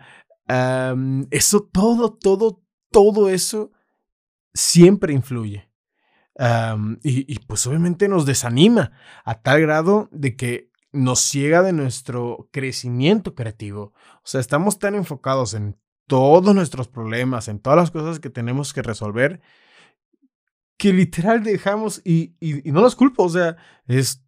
eso, 1.30 1.70
todo, 1.72 2.14
todo, 2.14 2.64
todo 2.92 3.30
eso 3.30 3.72
siempre 4.54 5.14
influye. 5.14 5.70
y, 7.04 7.40
pues 7.40 7.68
obviamente 7.68 8.08
nos 8.08 8.26
desanima 8.26 8.92
a 9.24 9.42
tal 9.42 9.62
grado 9.62 10.10
de 10.12 10.36
que 10.36 10.72
nos 10.92 11.20
ciega 11.20 11.62
de 11.62 11.74
nuestro 11.74 12.50
crecimiento 12.52 13.34
creativo. 13.36 13.94
O 14.18 14.26
sea, 14.26 14.42
estamos 14.42 14.80
tan 14.80 14.96
enfocados 14.96 15.54
en 15.54 15.78
todos 16.08 16.54
nuestros 16.54 16.88
problemas, 16.88 17.48
en 17.48 17.60
todas 17.60 17.78
las 17.78 17.92
cosas 17.92 18.20
que 18.20 18.30
tenemos 18.30 18.74
que 18.74 18.82
resolver, 18.82 19.42
que 20.78 20.92
literal 20.92 21.44
dejamos, 21.44 22.02
y, 22.04 22.36
y, 22.40 22.72
no 22.72 22.82
los 22.82 22.96
culpo, 22.96 23.24
o 23.24 23.30
sea, 23.30 23.56
es 23.88 24.26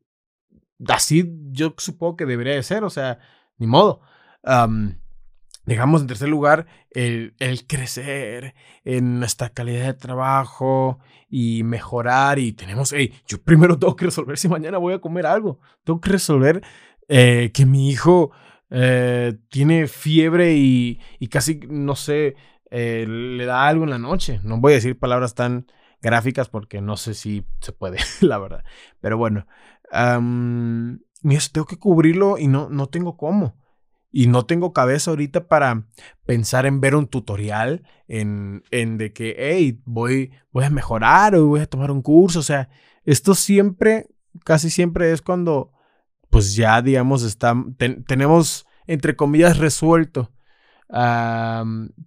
así 0.87 1.29
yo 1.51 1.73
supongo 1.77 2.15
que 2.15 2.25
debería 2.25 2.53
de 2.53 2.63
ser, 2.63 2.83
o 2.83 2.89
sea, 2.89 3.19
ni 3.57 3.67
modo. 3.67 4.01
Dejamos 5.65 6.01
en 6.01 6.07
tercer 6.07 6.29
lugar 6.29 6.65
el, 6.91 7.33
crecer 7.67 8.55
en 8.83 9.19
nuestra 9.19 9.49
calidad 9.49 9.85
de 9.85 9.93
trabajo 9.93 10.99
y 11.29 11.63
mejorar 11.63 12.39
y 12.39 12.53
tenemos, 12.53 12.93
hey, 12.93 13.13
yo 13.27 13.41
primero 13.41 13.77
tengo 13.79 13.95
que 13.95 14.05
resolver 14.05 14.37
si 14.37 14.47
mañana 14.47 14.77
voy 14.77 14.93
a 14.93 14.99
comer 14.99 15.25
algo, 15.25 15.59
tengo 15.83 15.99
que 16.01 16.09
resolver 16.09 16.61
eh, 17.07 17.51
que 17.53 17.65
mi 17.65 17.89
hijo 17.89 18.31
eh, 18.69 19.35
tiene 19.49 19.87
fiebre 19.87 20.55
y, 20.55 20.99
y, 21.19 21.27
casi, 21.27 21.59
no 21.67 21.95
sé, 21.95 22.35
eh, 22.71 23.05
le 23.07 23.45
da 23.45 23.67
algo 23.67 23.83
en 23.83 23.91
la 23.91 23.99
noche. 23.99 24.39
No 24.43 24.59
voy 24.59 24.73
a 24.73 24.75
decir 24.75 24.97
palabras 24.97 25.35
tan 25.35 25.67
gráficas 26.01 26.49
porque 26.49 26.81
no 26.81 26.97
sé 26.97 27.13
si 27.13 27.45
se 27.61 27.71
puede, 27.71 27.97
la 28.21 28.39
verdad. 28.39 28.63
Pero 28.99 29.17
bueno, 29.17 29.45
tengo 29.91 31.67
que 31.67 31.77
cubrirlo 31.77 32.37
y 32.37 32.47
no, 32.47 32.69
no 32.69 32.87
tengo 32.87 33.15
cómo. 33.15 33.55
Y 34.13 34.27
no 34.27 34.45
tengo 34.45 34.71
cabeza 34.71 35.11
ahorita 35.11 35.47
para 35.47 35.87
pensar 36.25 36.65
en 36.65 36.79
ver 36.79 36.95
un 36.95 37.07
tutorial, 37.07 37.83
en, 38.07 38.63
en 38.71 38.97
de 38.97 39.11
que, 39.11 39.35
hey, 39.37 39.81
voy, 39.83 40.31
voy 40.51 40.63
a 40.63 40.69
mejorar 40.69 41.35
o 41.35 41.47
voy 41.47 41.61
a 41.61 41.65
tomar 41.65 41.91
un 41.91 42.01
curso. 42.01 42.39
O 42.39 42.43
sea, 42.43 42.69
esto 43.03 43.35
siempre, 43.35 44.07
casi 44.45 44.69
siempre 44.69 45.11
es 45.11 45.21
cuando 45.21 45.71
pues 46.29 46.55
ya, 46.55 46.81
digamos, 46.81 47.21
está, 47.21 47.55
tenemos, 48.07 48.65
entre 48.87 49.15
comillas, 49.15 49.59
resuelto 49.59 50.31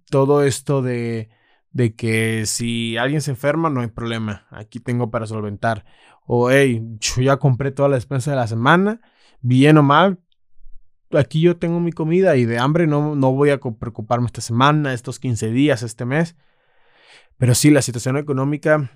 todo 0.09 0.43
esto 0.43 0.81
de, 0.81 1.29
de 1.71 1.95
que 1.95 2.45
si 2.45 2.97
alguien 2.97 3.21
se 3.21 3.31
enferma, 3.31 3.69
no 3.69 3.81
hay 3.81 3.87
problema, 3.87 4.45
aquí 4.49 4.79
tengo 4.79 5.11
para 5.11 5.27
solventar. 5.27 5.85
O, 6.25 6.51
hey, 6.51 6.85
yo 6.99 7.21
ya 7.21 7.37
compré 7.37 7.71
toda 7.71 7.87
la 7.87 7.95
despensa 7.95 8.31
de 8.31 8.37
la 8.37 8.47
semana, 8.47 8.99
bien 9.39 9.77
o 9.77 9.83
mal, 9.83 10.19
aquí 11.11 11.41
yo 11.41 11.57
tengo 11.57 11.79
mi 11.79 11.91
comida 11.91 12.35
y 12.35 12.45
de 12.45 12.59
hambre 12.59 12.87
no, 12.87 13.15
no 13.15 13.31
voy 13.31 13.49
a 13.51 13.59
preocuparme 13.59 14.27
esta 14.27 14.41
semana, 14.41 14.93
estos 14.93 15.19
15 15.19 15.51
días, 15.51 15.83
este 15.83 16.05
mes. 16.05 16.35
Pero 17.37 17.55
sí, 17.55 17.69
la 17.69 17.81
situación 17.81 18.17
económica 18.17 18.91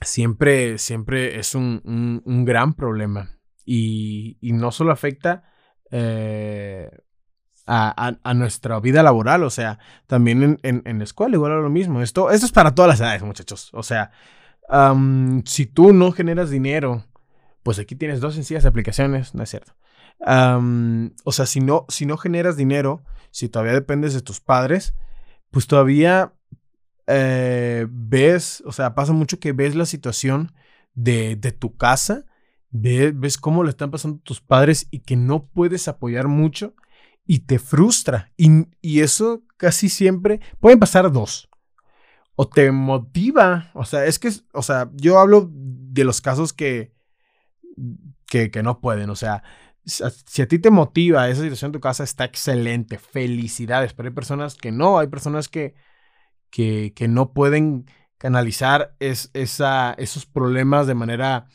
siempre, 0.00 0.78
siempre 0.78 1.38
es 1.38 1.54
un, 1.54 2.22
un 2.24 2.44
gran 2.44 2.74
problema 2.74 3.38
y, 3.70 4.38
no 4.40 4.72
solo 4.72 4.92
afecta 4.92 5.44
eh, 5.90 6.90
a, 7.66 8.34
nuestra 8.34 8.80
vida 8.80 9.02
laboral, 9.02 9.42
o 9.42 9.50
sea, 9.50 9.78
también 10.06 10.58
en, 10.62 10.82
en, 10.86 10.98
la 10.98 11.04
escuela 11.04 11.36
igual 11.36 11.52
a 11.52 11.56
lo 11.56 11.68
mismo. 11.68 12.00
Esto, 12.00 12.30
esto 12.30 12.46
es 12.46 12.52
para 12.52 12.74
todas 12.74 12.88
las 12.88 13.00
edades, 13.00 13.22
muchachos. 13.22 13.68
O 13.74 13.82
sea, 13.82 14.10
si 15.44 15.66
tú 15.66 15.92
no 15.92 16.12
generas 16.12 16.48
dinero, 16.48 17.04
pues 17.62 17.78
aquí 17.78 17.94
tienes 17.94 18.20
dos 18.20 18.34
sencillas 18.34 18.64
aplicaciones, 18.64 19.34
no 19.34 19.42
es 19.42 19.50
cierto. 19.50 19.74
O 20.20 21.32
sea, 21.32 21.46
si 21.46 21.60
no, 21.60 21.86
si 21.88 22.06
no 22.06 22.16
generas 22.16 22.56
dinero, 22.56 23.02
si 23.30 23.48
todavía 23.48 23.74
dependes 23.74 24.14
de 24.14 24.20
tus 24.20 24.40
padres, 24.40 24.94
pues 25.50 25.66
todavía 25.66 26.34
eh, 27.06 27.86
ves, 27.90 28.62
o 28.66 28.72
sea, 28.72 28.94
pasa 28.94 29.12
mucho 29.12 29.38
que 29.38 29.52
ves 29.52 29.74
la 29.74 29.86
situación 29.86 30.52
de, 30.94 31.36
de 31.36 31.52
tu 31.52 31.76
casa 31.76 32.26
ves, 32.70 33.38
cómo 33.38 33.64
le 33.64 33.70
están 33.70 33.90
pasando 33.90 34.18
tus 34.18 34.40
padres 34.40 34.88
y 34.90 35.00
que 35.00 35.16
no 35.16 35.46
puedes 35.46 35.88
apoyar 35.88 36.28
mucho 36.28 36.74
y 37.26 37.40
te 37.40 37.58
frustra. 37.58 38.32
Y, 38.36 38.66
y, 38.80 39.00
eso 39.00 39.42
casi 39.56 39.88
siempre 39.88 40.40
pueden 40.60 40.78
pasar 40.78 41.10
dos. 41.12 41.48
O 42.34 42.48
te 42.48 42.70
motiva, 42.70 43.70
o 43.74 43.84
sea, 43.84 44.06
es 44.06 44.18
que, 44.18 44.30
o 44.52 44.62
sea, 44.62 44.90
yo 44.94 45.18
hablo 45.18 45.50
de 45.52 46.04
los 46.04 46.20
casos 46.20 46.52
que, 46.52 46.94
que, 48.26 48.50
que 48.50 48.62
no 48.62 48.80
pueden, 48.80 49.10
o 49.10 49.16
sea, 49.16 49.42
si 49.88 50.42
a 50.42 50.48
ti 50.48 50.58
te 50.58 50.70
motiva 50.70 51.28
esa 51.28 51.42
situación 51.42 51.70
en 51.70 51.72
tu 51.72 51.80
casa, 51.80 52.04
está 52.04 52.24
excelente, 52.24 52.98
felicidades, 52.98 53.94
pero 53.94 54.08
hay 54.08 54.14
personas 54.14 54.54
que 54.54 54.70
no, 54.70 54.98
hay 54.98 55.08
personas 55.08 55.48
que, 55.48 55.74
que, 56.50 56.92
que 56.94 57.08
no 57.08 57.32
pueden 57.32 57.86
canalizar 58.18 58.94
es, 58.98 59.30
esa, 59.32 59.94
esos 59.94 60.26
problemas 60.26 60.86
de 60.86 60.94
manera 60.94 61.46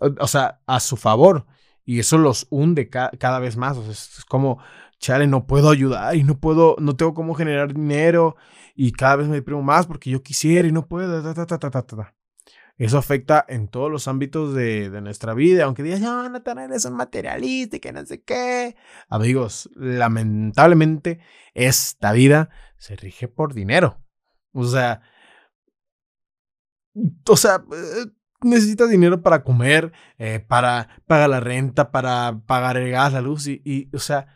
o, 0.00 0.26
sea, 0.26 0.60
a 0.66 0.80
su 0.80 0.96
favor. 0.96 1.46
Y 1.84 2.00
eso 2.00 2.18
los 2.18 2.46
hunde 2.50 2.88
cada 2.90 3.38
vez 3.38 3.56
más. 3.56 3.76
O 3.76 3.82
sea, 3.82 3.92
es, 3.92 4.24
como, 4.28 4.58
chale, 4.98 5.26
no 5.26 5.46
puedo 5.46 5.70
ayudar 5.70 6.16
y 6.16 6.24
no 6.24 6.38
puedo, 6.38 6.76
no 6.78 6.96
tengo 6.96 7.14
cómo 7.14 7.34
generar 7.34 7.72
dinero 7.72 8.36
y 8.74 8.92
cada 8.92 9.16
vez 9.16 9.28
me 9.28 9.36
deprimo 9.36 9.62
más 9.62 9.86
porque 9.86 10.10
yo 10.10 10.22
quisiera 10.22 10.68
y 10.68 10.72
no 10.72 10.86
puedo. 10.86 11.22
Eso 12.78 12.96
afecta 12.96 13.44
en 13.48 13.66
todos 13.66 13.90
los 13.90 14.06
ámbitos 14.06 14.54
de, 14.54 14.88
nuestra 15.02 15.34
vida. 15.34 15.64
Aunque 15.64 15.82
digas, 15.82 16.00
no, 16.00 16.28
no, 16.28 16.40
eres 16.62 16.84
un 16.84 16.94
materialista 16.94 17.76
y 17.76 17.80
que 17.80 17.92
no 17.92 18.06
sé 18.06 18.22
qué. 18.22 18.76
Amigos, 19.08 19.68
lamentablemente 19.74 21.18
esta 21.54 22.12
vida 22.12 22.50
se 22.76 22.94
rige 22.94 23.26
por 23.26 23.52
dinero. 23.52 23.98
O 24.52 24.64
sea, 24.64 25.02
o 27.28 27.36
sea, 27.36 27.64
eh, 27.72 28.06
necesitas 28.42 28.88
dinero 28.88 29.22
para 29.22 29.42
comer, 29.42 29.92
eh, 30.18 30.40
para 30.40 31.02
pagar 31.06 31.30
la 31.30 31.40
renta, 31.40 31.90
para 31.90 32.40
pagar 32.46 32.76
el 32.76 32.90
gas, 32.90 33.12
la 33.12 33.20
luz 33.20 33.46
y, 33.48 33.88
o 33.92 33.98
sea, 33.98 34.28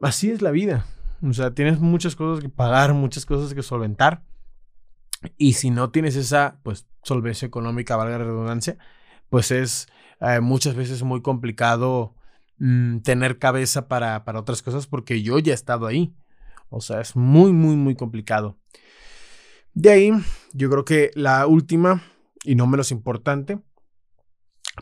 así 0.00 0.30
es 0.30 0.42
la 0.42 0.50
vida. 0.50 0.84
O 1.22 1.32
sea, 1.32 1.52
tienes 1.52 1.78
muchas 1.78 2.16
cosas 2.16 2.42
que 2.42 2.50
pagar, 2.50 2.92
muchas 2.92 3.24
cosas 3.24 3.54
que 3.54 3.62
solventar. 3.62 4.24
Y 5.36 5.54
si 5.54 5.70
no 5.70 5.90
tienes 5.90 6.16
esa, 6.16 6.60
pues, 6.62 6.86
solvencia 7.02 7.46
económica, 7.46 7.96
valga 7.96 8.18
la 8.18 8.24
redundancia, 8.24 8.78
pues 9.28 9.50
es 9.50 9.88
eh, 10.20 10.40
muchas 10.40 10.74
veces 10.74 11.02
muy 11.02 11.22
complicado 11.22 12.14
mm, 12.58 12.98
tener 12.98 13.38
cabeza 13.38 13.88
para, 13.88 14.24
para 14.24 14.40
otras 14.40 14.62
cosas 14.62 14.86
porque 14.86 15.22
yo 15.22 15.38
ya 15.38 15.52
he 15.52 15.54
estado 15.54 15.86
ahí. 15.86 16.14
O 16.68 16.80
sea, 16.80 17.00
es 17.00 17.16
muy, 17.16 17.52
muy, 17.52 17.76
muy 17.76 17.94
complicado. 17.94 18.58
De 19.72 19.90
ahí, 19.90 20.12
yo 20.52 20.70
creo 20.70 20.84
que 20.84 21.10
la 21.14 21.46
última 21.46 22.02
y 22.46 22.54
no 22.54 22.66
menos 22.66 22.92
importante, 22.92 23.58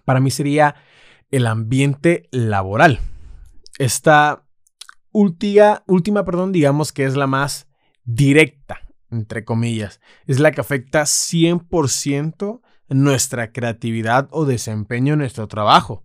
para 0.05 0.21
mí 0.21 0.31
sería 0.31 0.77
el 1.31 1.47
ambiente 1.47 2.29
laboral. 2.31 3.01
Esta 3.79 4.47
última, 5.11 5.83
última, 5.87 6.25
perdón, 6.25 6.53
digamos 6.53 6.93
que 6.93 7.05
es 7.05 7.17
la 7.17 7.27
más 7.27 7.67
directa, 8.05 8.81
entre 9.15 9.45
comillas. 9.45 10.01
Es 10.27 10.41
la 10.41 10.53
que 10.53 10.61
afecta 10.61 11.03
100% 11.03 12.61
nuestra 12.89 13.53
creatividad 13.53 14.29
o 14.31 14.45
desempeño 14.45 15.15
en 15.15 15.21
nuestro 15.21 15.49
trabajo. 15.49 16.05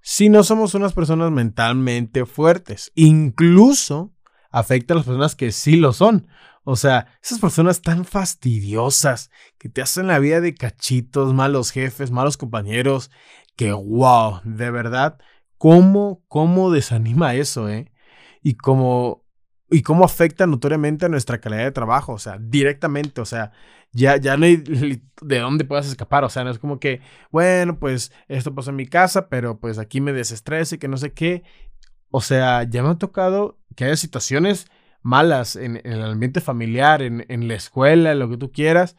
Si 0.00 0.28
no 0.28 0.44
somos 0.44 0.74
unas 0.74 0.92
personas 0.92 1.30
mentalmente 1.30 2.26
fuertes, 2.26 2.92
incluso 2.94 4.12
afecta 4.50 4.94
a 4.94 4.98
las 4.98 5.06
personas 5.06 5.34
que 5.34 5.50
sí 5.50 5.76
lo 5.76 5.92
son. 5.92 6.28
O 6.62 6.76
sea, 6.76 7.06
esas 7.22 7.38
personas 7.38 7.82
tan 7.82 8.04
fastidiosas 8.04 9.30
que 9.58 9.68
te 9.68 9.82
hacen 9.82 10.06
la 10.06 10.18
vida 10.18 10.40
de 10.40 10.54
cachitos, 10.54 11.34
malos 11.34 11.70
jefes, 11.70 12.10
malos 12.10 12.36
compañeros, 12.36 13.10
que 13.56 13.72
wow, 13.72 14.40
de 14.44 14.70
verdad, 14.70 15.18
cómo, 15.58 16.22
cómo 16.28 16.70
desanima 16.70 17.34
eso, 17.34 17.68
¿eh? 17.68 17.92
Y 18.42 18.54
cómo, 18.54 19.23
y 19.70 19.82
cómo 19.82 20.04
afecta 20.04 20.46
notoriamente 20.46 21.06
a 21.06 21.08
nuestra 21.08 21.40
calidad 21.40 21.64
de 21.64 21.72
trabajo, 21.72 22.12
o 22.12 22.18
sea, 22.18 22.38
directamente, 22.38 23.20
o 23.20 23.24
sea, 23.24 23.52
ya, 23.92 24.16
ya 24.16 24.36
no 24.36 24.44
hay 24.44 24.56
de 24.56 25.38
dónde 25.38 25.64
puedas 25.64 25.86
escapar, 25.86 26.24
o 26.24 26.28
sea, 26.28 26.44
no 26.44 26.50
es 26.50 26.58
como 26.58 26.78
que, 26.80 27.00
bueno, 27.30 27.78
pues 27.78 28.12
esto 28.28 28.54
pasó 28.54 28.70
en 28.70 28.76
mi 28.76 28.86
casa, 28.86 29.28
pero 29.28 29.58
pues 29.58 29.78
aquí 29.78 30.00
me 30.00 30.12
desestrese 30.12 30.76
y 30.76 30.78
que 30.78 30.88
no 30.88 30.96
sé 30.96 31.12
qué. 31.12 31.44
O 32.10 32.20
sea, 32.20 32.64
ya 32.64 32.82
me 32.82 32.90
ha 32.90 32.94
tocado 32.96 33.58
que 33.76 33.84
haya 33.84 33.96
situaciones 33.96 34.66
malas 35.02 35.56
en, 35.56 35.80
el 35.84 36.02
ambiente 36.02 36.40
familiar, 36.40 37.02
en, 37.02 37.48
la 37.48 37.54
escuela, 37.54 38.12
en 38.12 38.18
lo 38.18 38.28
que 38.28 38.36
tú 38.36 38.50
quieras, 38.52 38.96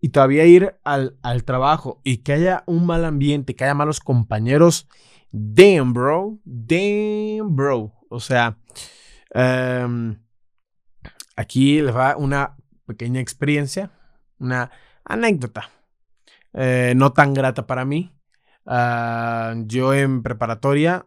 y 0.00 0.10
todavía 0.10 0.44
ir 0.46 0.76
al, 0.84 1.16
al, 1.22 1.44
trabajo 1.44 2.00
y 2.04 2.18
que 2.18 2.32
haya 2.32 2.64
un 2.66 2.86
mal 2.86 3.04
ambiente, 3.04 3.54
que 3.54 3.64
haya 3.64 3.74
malos 3.74 4.00
compañeros, 4.00 4.88
damn, 5.30 5.92
bro, 5.92 6.38
damn, 6.44 7.54
bro. 7.54 7.94
O 8.08 8.20
sea, 8.20 8.58
em, 9.30 10.16
aquí 11.36 11.80
les 11.80 11.94
va 11.94 12.16
una 12.16 12.56
pequeña 12.86 13.20
experiencia, 13.20 13.90
una 14.38 14.70
anécdota, 15.04 15.70
eh, 16.52 16.94
no 16.96 17.12
tan 17.12 17.34
grata 17.34 17.66
para 17.66 17.84
mí. 17.84 18.12
Ah, 18.66 19.54
yo 19.66 19.94
en 19.94 20.22
preparatoria 20.22 21.06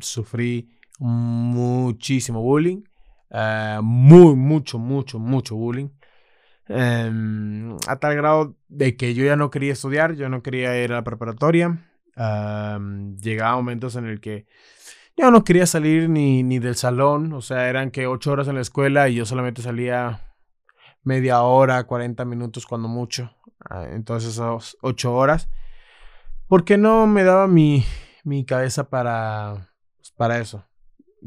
sufrí 0.00 0.70
muchísimo 0.98 2.42
bullying. 2.42 2.82
Eh, 3.30 3.78
muy, 3.82 4.34
mucho, 4.36 4.78
mucho, 4.78 5.18
mucho 5.18 5.56
bullying. 5.56 5.90
Em, 6.68 7.76
a 7.88 7.96
tal 7.96 8.14
grado 8.16 8.56
de 8.68 8.96
que 8.96 9.14
yo 9.14 9.24
ya 9.24 9.36
no 9.36 9.50
quería 9.50 9.72
estudiar, 9.72 10.14
yo 10.14 10.28
no 10.28 10.42
quería 10.42 10.82
ir 10.82 10.92
a 10.92 10.96
la 10.96 11.04
preparatoria. 11.04 11.86
llegaba 13.22 13.56
momentos 13.56 13.96
en 13.96 14.06
el 14.06 14.20
que 14.20 14.46
yo 15.16 15.30
no 15.30 15.44
quería 15.44 15.66
salir 15.66 16.08
ni, 16.08 16.42
ni 16.42 16.58
del 16.58 16.76
salón, 16.76 17.32
o 17.32 17.40
sea, 17.40 17.68
eran 17.68 17.90
que 17.90 18.06
ocho 18.06 18.32
horas 18.32 18.48
en 18.48 18.54
la 18.54 18.60
escuela 18.60 19.08
y 19.08 19.16
yo 19.16 19.26
solamente 19.26 19.62
salía 19.62 20.34
media 21.02 21.42
hora, 21.42 21.84
40 21.84 22.24
minutos 22.24 22.66
cuando 22.66 22.88
mucho. 22.88 23.30
Ah, 23.68 23.86
entonces 23.90 24.32
esas 24.32 24.76
ocho 24.80 25.14
horas. 25.14 25.48
Porque 26.46 26.78
no 26.78 27.06
me 27.06 27.22
daba 27.22 27.46
mi, 27.46 27.84
mi 28.24 28.44
cabeza 28.44 28.90
para, 28.90 29.68
pues, 29.96 30.10
para 30.12 30.38
eso? 30.38 30.66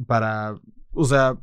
Para, 0.08 0.56
o 0.92 1.06
sea, 1.06 1.38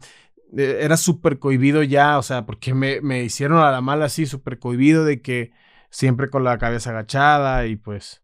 e, 0.56 0.80
era 0.82 0.97
súper 0.97 1.38
cohibido 1.38 1.82
ya, 1.82 2.18
o 2.18 2.23
sea, 2.23 2.47
porque 2.47 2.75
me, 2.75 3.00
me 3.00 3.23
hicieron 3.23 3.59
a 3.59 3.70
la 3.70 3.80
mala 3.80 4.06
así, 4.06 4.26
súper 4.26 4.59
cohibido 4.59 5.04
de 5.04 5.23
que 5.23 5.52
siempre 5.90 6.28
con 6.28 6.44
la 6.44 6.59
cabeza 6.59 6.90
agachada 6.90 7.66
y 7.66 7.76
pues, 7.76 8.23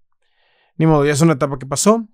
ni 0.76 0.86
modo, 0.86 1.04
ya 1.06 1.12
es 1.12 1.20
una 1.20 1.34
etapa 1.34 1.58
que 1.58 1.66
pasó. 1.66 2.08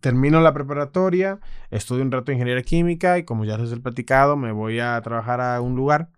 Termino 0.00 0.40
la 0.40 0.52
preparatoria, 0.54 1.38
estudio 1.70 2.02
un 2.02 2.10
rato 2.10 2.32
ingeniería 2.32 2.62
química 2.62 3.18
y 3.18 3.24
como 3.24 3.44
ya 3.44 3.58
les 3.58 3.72
he 3.72 3.76
platicado, 3.76 4.36
me 4.36 4.52
voy 4.52 4.80
a 4.80 5.00
trabajar 5.02 5.40
a 5.40 5.60
un 5.60 5.76
lugar. 5.76 6.10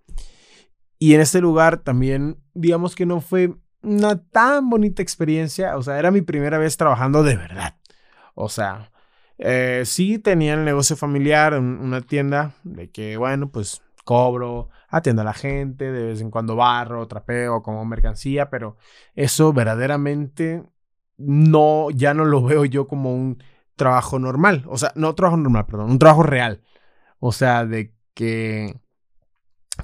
Y 0.99 1.15
en 1.15 1.21
este 1.21 1.41
lugar 1.41 1.79
también, 1.79 2.39
digamos 2.55 2.95
que 2.95 3.05
no 3.05 3.21
fue 3.21 3.55
una 3.83 4.17
tan 4.17 4.71
bonita 4.71 5.03
experiencia, 5.03 5.77
o 5.77 5.83
sea, 5.83 5.99
era 5.99 6.11
mi 6.11 6.23
primera 6.23 6.59
vez 6.59 6.77
trabajando 6.77 7.23
de 7.23 7.37
verdad. 7.37 7.77
O 8.35 8.49
sea, 8.49 8.91
eh, 9.39 9.83
sí 9.85 10.19
tenía 10.19 10.55
el 10.55 10.65
negocio 10.65 10.97
familiar, 10.97 11.59
una 11.59 12.01
tienda 12.01 12.55
de 12.63 12.91
que, 12.91 13.17
bueno, 13.17 13.51
pues 13.51 13.83
cobro, 14.05 14.69
atiendo 14.89 15.23
a 15.23 15.25
la 15.25 15.35
gente, 15.35 15.91
de 15.91 16.07
vez 16.07 16.21
en 16.21 16.31
cuando 16.31 16.57
barro, 16.57 17.09
trapeo 17.09 17.63
como 17.63 17.85
mercancía, 17.85 18.51
pero 18.51 18.77
eso 19.15 19.53
verdaderamente 19.53 20.63
no, 21.17 21.91
ya 21.91 22.15
no 22.15 22.25
lo 22.25 22.43
veo 22.43 22.65
yo 22.65 22.87
como 22.87 23.15
un 23.15 23.43
trabajo 23.77 24.19
normal. 24.19 24.65
O 24.67 24.79
sea, 24.79 24.93
no 24.95 25.15
trabajo 25.15 25.37
normal, 25.37 25.67
perdón, 25.67 25.91
un 25.91 25.99
trabajo 25.99 26.23
real. 26.23 26.63
O 27.19 27.33
sea, 27.33 27.65
de 27.65 27.95
que 28.15 28.81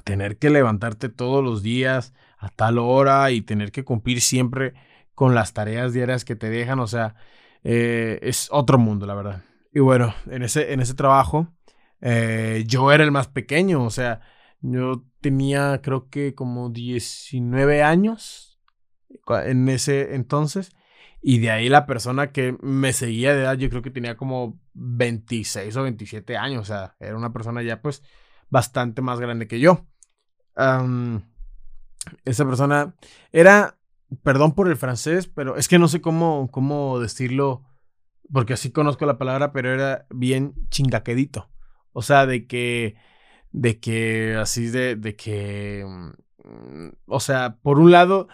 tener 0.03 0.37
que 0.37 0.49
levantarte 0.49 1.09
todos 1.09 1.43
los 1.43 1.61
días 1.63 2.13
a 2.37 2.49
tal 2.49 2.79
hora 2.79 3.31
y 3.31 3.41
tener 3.41 3.71
que 3.71 3.83
cumplir 3.83 4.21
siempre 4.21 4.73
con 5.13 5.35
las 5.35 5.53
tareas 5.53 5.93
diarias 5.93 6.25
que 6.25 6.35
te 6.35 6.49
dejan, 6.49 6.79
o 6.79 6.87
sea, 6.87 7.15
eh, 7.63 8.19
es 8.23 8.47
otro 8.51 8.77
mundo, 8.77 9.05
la 9.05 9.13
verdad. 9.13 9.43
Y 9.73 9.79
bueno, 9.79 10.13
en 10.27 10.43
ese, 10.43 10.73
en 10.73 10.79
ese 10.79 10.93
trabajo, 10.93 11.47
eh, 12.01 12.63
yo 12.65 12.91
era 12.91 13.03
el 13.03 13.11
más 13.11 13.27
pequeño, 13.27 13.83
o 13.83 13.89
sea, 13.89 14.21
yo 14.61 15.03
tenía 15.21 15.81
creo 15.81 16.09
que 16.09 16.33
como 16.33 16.69
19 16.69 17.83
años 17.83 18.59
en 19.29 19.69
ese 19.69 20.15
entonces. 20.15 20.71
Y 21.21 21.39
de 21.39 21.51
ahí 21.51 21.69
la 21.69 21.85
persona 21.85 22.31
que 22.31 22.57
me 22.61 22.93
seguía 22.93 23.35
de 23.35 23.43
edad, 23.43 23.55
yo 23.55 23.69
creo 23.69 23.83
que 23.83 23.91
tenía 23.91 24.17
como 24.17 24.59
26 24.73 25.75
o 25.77 25.83
27 25.83 26.35
años. 26.35 26.61
O 26.63 26.65
sea, 26.65 26.95
era 26.99 27.15
una 27.15 27.31
persona 27.31 27.61
ya 27.61 27.81
pues 27.81 28.03
bastante 28.49 29.01
más 29.01 29.19
grande 29.19 29.47
que 29.47 29.59
yo. 29.59 29.85
esa 32.25 32.45
persona 32.45 32.95
era, 33.31 33.77
perdón 34.23 34.55
por 34.55 34.67
el 34.67 34.77
francés, 34.77 35.27
pero 35.27 35.57
es 35.57 35.67
que 35.67 35.77
no 35.79 35.87
sé 35.87 36.01
cómo, 36.01 36.49
cómo 36.51 36.99
decirlo, 36.99 37.63
porque 38.31 38.53
así 38.53 38.71
conozco 38.71 39.05
la 39.05 39.19
palabra, 39.19 39.53
pero 39.53 39.71
era 39.73 40.07
bien 40.09 40.55
chingaquedito. 40.69 41.49
O 41.93 42.01
sea, 42.01 42.25
de 42.25 42.47
que, 42.47 42.95
de 43.51 43.79
que, 43.79 44.35
así 44.39 44.67
de, 44.67 44.95
de 44.95 45.15
que, 45.15 45.85
mm, 45.87 46.89
o 47.05 47.19
sea, 47.19 47.57
por 47.61 47.79
un 47.79 47.91
lado, 47.91 48.27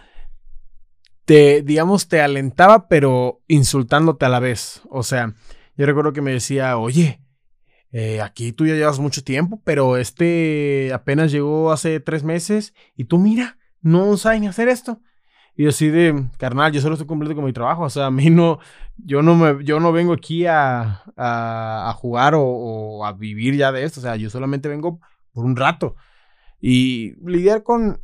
te, 1.27 1.61
digamos, 1.61 2.07
te 2.07 2.21
alentaba, 2.21 2.87
pero 2.87 3.41
insultándote 3.49 4.25
a 4.25 4.29
la 4.29 4.39
vez. 4.39 4.81
O 4.89 5.03
sea, 5.03 5.35
yo 5.75 5.85
recuerdo 5.85 6.13
que 6.13 6.21
me 6.21 6.31
decía, 6.31 6.77
oye, 6.77 7.19
eh, 7.91 8.21
aquí 8.21 8.53
tú 8.53 8.65
ya 8.65 8.75
llevas 8.75 8.99
mucho 8.99 9.25
tiempo, 9.25 9.61
pero 9.65 9.97
este 9.97 10.89
apenas 10.93 11.29
llegó 11.33 11.73
hace 11.73 11.99
tres 11.99 12.23
meses 12.23 12.73
y 12.95 13.05
tú 13.05 13.17
mira, 13.17 13.57
no 13.81 14.15
sabes 14.15 14.39
ni 14.39 14.47
hacer 14.47 14.69
esto. 14.69 15.01
Y 15.57 15.63
yo 15.63 15.69
así 15.69 15.89
de, 15.89 16.29
carnal, 16.37 16.71
yo 16.71 16.79
solo 16.79 16.93
estoy 16.93 17.07
cumpliendo 17.07 17.35
con 17.35 17.43
mi 17.43 17.51
trabajo, 17.51 17.83
o 17.83 17.89
sea, 17.89 18.05
a 18.05 18.11
mí 18.11 18.29
no, 18.29 18.59
yo 18.95 19.21
no, 19.21 19.35
me, 19.35 19.65
yo 19.65 19.81
no 19.81 19.91
vengo 19.91 20.13
aquí 20.13 20.45
a, 20.45 21.03
a, 21.17 21.93
jugar 21.97 22.35
o, 22.35 22.43
o, 22.43 23.05
a 23.05 23.11
vivir 23.11 23.55
ya 23.57 23.73
de 23.73 23.83
esto, 23.83 23.99
o 23.99 24.03
sea, 24.03 24.15
yo 24.15 24.29
solamente 24.29 24.69
vengo 24.69 25.01
por 25.33 25.43
un 25.43 25.57
rato. 25.57 25.95
Y 26.61 27.15
lidiar 27.27 27.63
con 27.63 28.01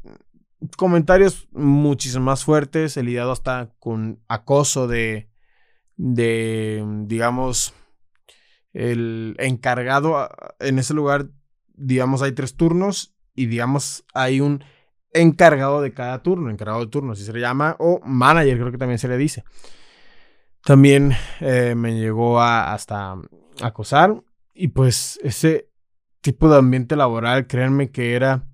comentarios 0.77 1.47
muchísimo 1.51 2.25
más 2.25 2.43
fuertes, 2.43 2.97
he 2.97 3.03
lidiado 3.03 3.31
hasta 3.31 3.73
con 3.79 4.19
acoso 4.27 4.87
de, 4.87 5.29
de 5.95 6.83
digamos, 7.05 7.73
el 8.73 9.35
encargado 9.39 10.17
ah, 10.17 10.55
en 10.59 10.79
ese 10.79 10.93
lugar, 10.93 11.27
digamos, 11.75 12.21
hay 12.21 12.31
tres 12.33 12.55
turnos 12.55 13.15
y 13.35 13.47
digamos, 13.47 14.05
hay 14.13 14.41
un 14.41 14.63
encargado 15.11 15.81
de 15.81 15.93
cada 15.93 16.23
turno, 16.23 16.49
encargado 16.49 16.81
de 16.81 16.87
turno, 16.87 17.13
así 17.13 17.23
se 17.23 17.33
le 17.33 17.39
llama, 17.39 17.75
o 17.79 17.99
manager, 18.03 18.57
creo 18.57 18.71
que 18.71 18.77
también 18.77 18.99
se 18.99 19.07
le 19.07 19.17
dice. 19.17 19.43
También 20.63 21.13
eh, 21.39 21.75
me 21.75 21.99
llegó 21.99 22.39
a 22.39 22.73
hasta 22.73 23.17
acosar 23.61 24.23
y 24.53 24.69
pues 24.69 25.19
ese 25.23 25.69
tipo 26.21 26.49
de 26.49 26.57
ambiente 26.57 26.95
laboral, 26.95 27.47
créanme 27.47 27.91
que 27.91 28.13
era 28.15 28.47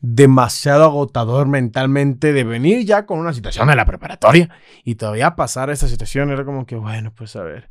demasiado 0.00 0.84
agotador 0.84 1.46
mentalmente 1.46 2.32
de 2.32 2.44
venir 2.44 2.86
ya 2.86 3.06
con 3.06 3.18
una 3.18 3.32
situación 3.32 3.68
de 3.68 3.76
la 3.76 3.84
preparatoria 3.84 4.48
y 4.84 4.94
todavía 4.94 5.36
pasar 5.36 5.70
esa 5.70 5.88
situación 5.88 6.30
era 6.30 6.44
como 6.44 6.66
que, 6.66 6.76
bueno, 6.76 7.12
pues 7.14 7.36
a 7.36 7.42
ver, 7.42 7.70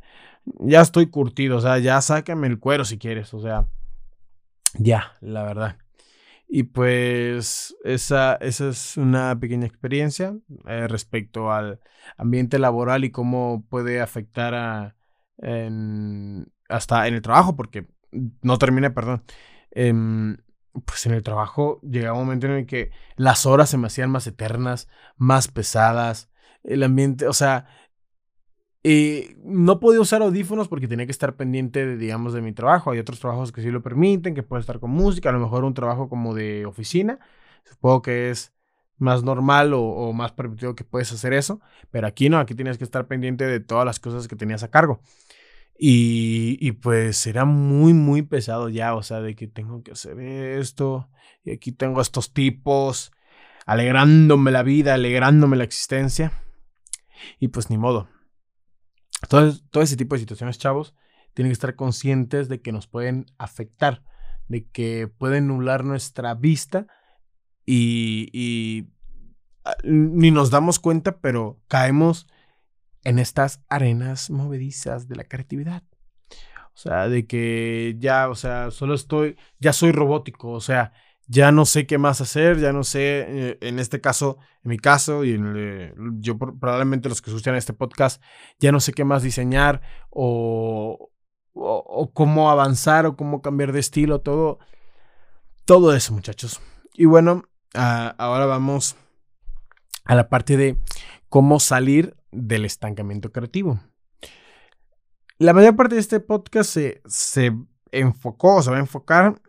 ya 0.60 0.80
estoy 0.80 1.06
curtido, 1.06 1.58
o 1.58 1.60
sea, 1.60 1.78
ya 1.78 2.00
sácame 2.00 2.46
el 2.46 2.58
cuero 2.60 2.84
si 2.84 2.98
quieres, 2.98 3.34
o 3.34 3.40
sea, 3.40 3.66
ya, 4.74 5.16
la 5.20 5.42
verdad. 5.42 5.76
Y 6.48 6.64
pues 6.64 7.76
esa, 7.84 8.34
esa 8.36 8.68
es 8.70 8.96
una 8.96 9.38
pequeña 9.38 9.66
experiencia 9.66 10.34
eh, 10.66 10.88
respecto 10.88 11.52
al 11.52 11.80
ambiente 12.16 12.58
laboral 12.58 13.04
y 13.04 13.10
cómo 13.10 13.64
puede 13.68 14.00
afectar 14.00 14.54
a, 14.54 14.96
hasta 16.68 17.08
en 17.08 17.14
el 17.14 17.22
trabajo, 17.22 17.56
porque 17.56 17.86
no 18.42 18.58
terminé, 18.58 18.90
perdón. 18.90 19.22
Em, 19.70 20.36
pues 20.84 21.06
en 21.06 21.12
el 21.12 21.22
trabajo 21.22 21.80
llegaba 21.82 22.18
un 22.18 22.26
momento 22.26 22.46
en 22.46 22.52
el 22.52 22.66
que 22.66 22.90
las 23.16 23.46
horas 23.46 23.70
se 23.70 23.78
me 23.78 23.86
hacían 23.88 24.10
más 24.10 24.26
eternas, 24.26 24.88
más 25.16 25.48
pesadas, 25.48 26.30
el 26.64 26.82
ambiente, 26.82 27.26
o 27.28 27.32
sea, 27.32 27.66
Y 28.82 29.36
no 29.44 29.78
podía 29.78 30.00
usar 30.00 30.22
audífonos 30.22 30.68
porque 30.68 30.88
tenía 30.88 31.04
que 31.04 31.12
estar 31.12 31.36
pendiente, 31.36 31.84
de, 31.84 31.96
digamos, 31.98 32.32
de 32.32 32.40
mi 32.40 32.52
trabajo. 32.52 32.90
Hay 32.90 32.98
otros 32.98 33.20
trabajos 33.20 33.52
que 33.52 33.60
sí 33.60 33.70
lo 33.70 33.82
permiten, 33.82 34.34
que 34.34 34.42
puede 34.42 34.60
estar 34.60 34.80
con 34.80 34.90
música, 34.90 35.28
a 35.28 35.32
lo 35.32 35.40
mejor 35.40 35.64
un 35.64 35.74
trabajo 35.74 36.08
como 36.08 36.34
de 36.34 36.64
oficina. 36.64 37.18
Supongo 37.64 38.00
que 38.02 38.30
es 38.30 38.54
más 38.96 39.22
normal 39.22 39.72
o, 39.74 40.12
más 40.14 40.32
permitido 40.32 40.74
que 40.74 40.84
puedes 40.84 41.12
hacer 41.12 41.32
eso, 41.34 41.60
pero 41.90 42.06
aquí 42.06 42.28
no, 42.30 42.38
aquí 42.38 42.54
tienes 42.54 42.78
que 42.78 42.84
estar 42.84 43.06
pendiente 43.06 43.46
de 43.46 43.60
todas 43.60 43.84
las 43.84 44.00
cosas 44.00 44.28
que 44.28 44.36
tenías 44.36 44.62
a 44.62 44.70
cargo. 44.70 45.00
Y, 45.82 46.58
y, 46.60 46.72
pues 46.72 47.26
era 47.26 47.46
muy, 47.46 47.94
muy 47.94 48.20
pesado 48.20 48.68
ya, 48.68 48.94
o 48.94 49.02
sea, 49.02 49.22
de 49.22 49.34
que 49.34 49.46
tengo 49.46 49.82
que 49.82 49.92
hacer 49.92 50.20
esto, 50.20 51.08
y 51.42 51.52
aquí 51.52 51.72
tengo 51.72 52.02
estos 52.02 52.34
tipos 52.34 53.12
alegrándome 53.64 54.50
la 54.50 54.62
vida, 54.62 54.92
alegrándome 54.92 55.56
la 55.56 55.64
existencia. 55.64 56.32
Y 57.38 57.48
pues 57.48 57.70
ni 57.70 57.78
modo. 57.78 58.08
Todo, 59.28 59.54
todo 59.70 59.82
ese 59.82 59.96
tipo 59.96 60.14
de 60.14 60.20
situaciones, 60.20 60.58
chavos, 60.58 60.94
tienen 61.34 61.50
que 61.50 61.54
estar 61.54 61.76
conscientes 61.76 62.48
de 62.48 62.60
que 62.60 62.72
nos 62.72 62.86
pueden 62.86 63.26
afectar, 63.38 64.02
de 64.48 64.68
que 64.68 65.08
pueden 65.08 65.46
nublar 65.46 65.84
nuestra 65.84 66.34
vista 66.34 66.86
y, 67.64 68.88
ah, 69.64 69.76
ni 69.84 70.30
nos 70.30 70.50
damos 70.50 70.78
cuenta, 70.78 71.20
pero 71.20 71.60
caemos 71.68 72.26
en 73.04 73.18
estas 73.18 73.62
arenas 73.68 74.30
movedizas 74.30 75.08
de 75.08 75.16
la 75.16 75.24
creatividad. 75.24 75.82
O 76.74 76.76
sea, 76.76 77.08
de 77.08 77.26
que 77.26 77.96
ya, 77.98 78.28
o 78.28 78.34
sea, 78.34 78.70
solo 78.70 78.94
estoy, 78.94 79.36
ya 79.58 79.72
soy 79.72 79.92
robótico, 79.92 80.50
o 80.50 80.60
sea, 80.60 80.92
ya 81.26 81.52
no 81.52 81.64
sé 81.64 81.86
qué 81.86 81.98
más 81.98 82.20
hacer, 82.20 82.58
ya 82.58 82.72
no 82.72 82.84
sé, 82.84 83.24
eh, 83.28 83.58
en 83.60 83.78
este 83.78 84.00
caso, 84.00 84.38
en 84.64 84.70
mi 84.70 84.78
caso, 84.78 85.24
y 85.24 85.32
en 85.32 86.20
yo 86.20 86.38
probablemente 86.38 87.08
los 87.08 87.20
que 87.20 87.30
escuchan 87.30 87.54
este 87.54 87.72
podcast, 87.72 88.22
ya 88.58 88.72
no 88.72 88.80
sé 88.80 88.92
qué 88.92 89.04
más 89.04 89.22
diseñar 89.22 89.82
o, 90.10 91.10
o, 91.52 92.12
cómo 92.12 92.50
avanzar 92.50 93.06
o 93.06 93.16
cómo 93.16 93.42
cambiar 93.42 93.72
de 93.72 93.80
estilo, 93.80 94.20
todo, 94.20 94.58
todo 95.64 95.94
eso, 95.94 96.14
muchachos. 96.14 96.60
Y 96.94 97.04
bueno, 97.04 97.44
Ah, 97.74 98.16
ahora 98.18 98.46
vamos 98.46 98.96
a 100.04 100.16
la 100.16 100.28
parte 100.28 100.56
de 100.56 100.76
cómo 101.28 101.60
salir 101.60 102.16
del 102.32 102.64
estancamiento 102.64 103.32
creativo. 103.32 103.80
La 105.38 105.52
mayor 105.52 105.76
parte 105.76 105.94
de 105.94 106.00
este 106.00 106.20
podcast 106.20 106.70
se, 106.70 107.00
se 107.06 107.52
enfocó, 107.92 108.62
se 108.62 108.70
va 108.70 108.76
a 108.76 108.80
enfocar 108.80 109.40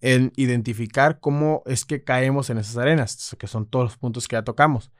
en 0.00 0.32
identificar 0.36 1.20
cómo 1.20 1.62
es 1.66 1.84
que 1.84 2.04
caemos 2.04 2.50
en 2.50 2.58
esas 2.58 2.76
arenas, 2.76 3.36
que 3.38 3.46
son 3.46 3.66
todos 3.66 3.84
los 3.84 3.96
puntos 3.96 4.28
que 4.28 4.36
ya 4.36 4.44
tocamos. 4.44 4.90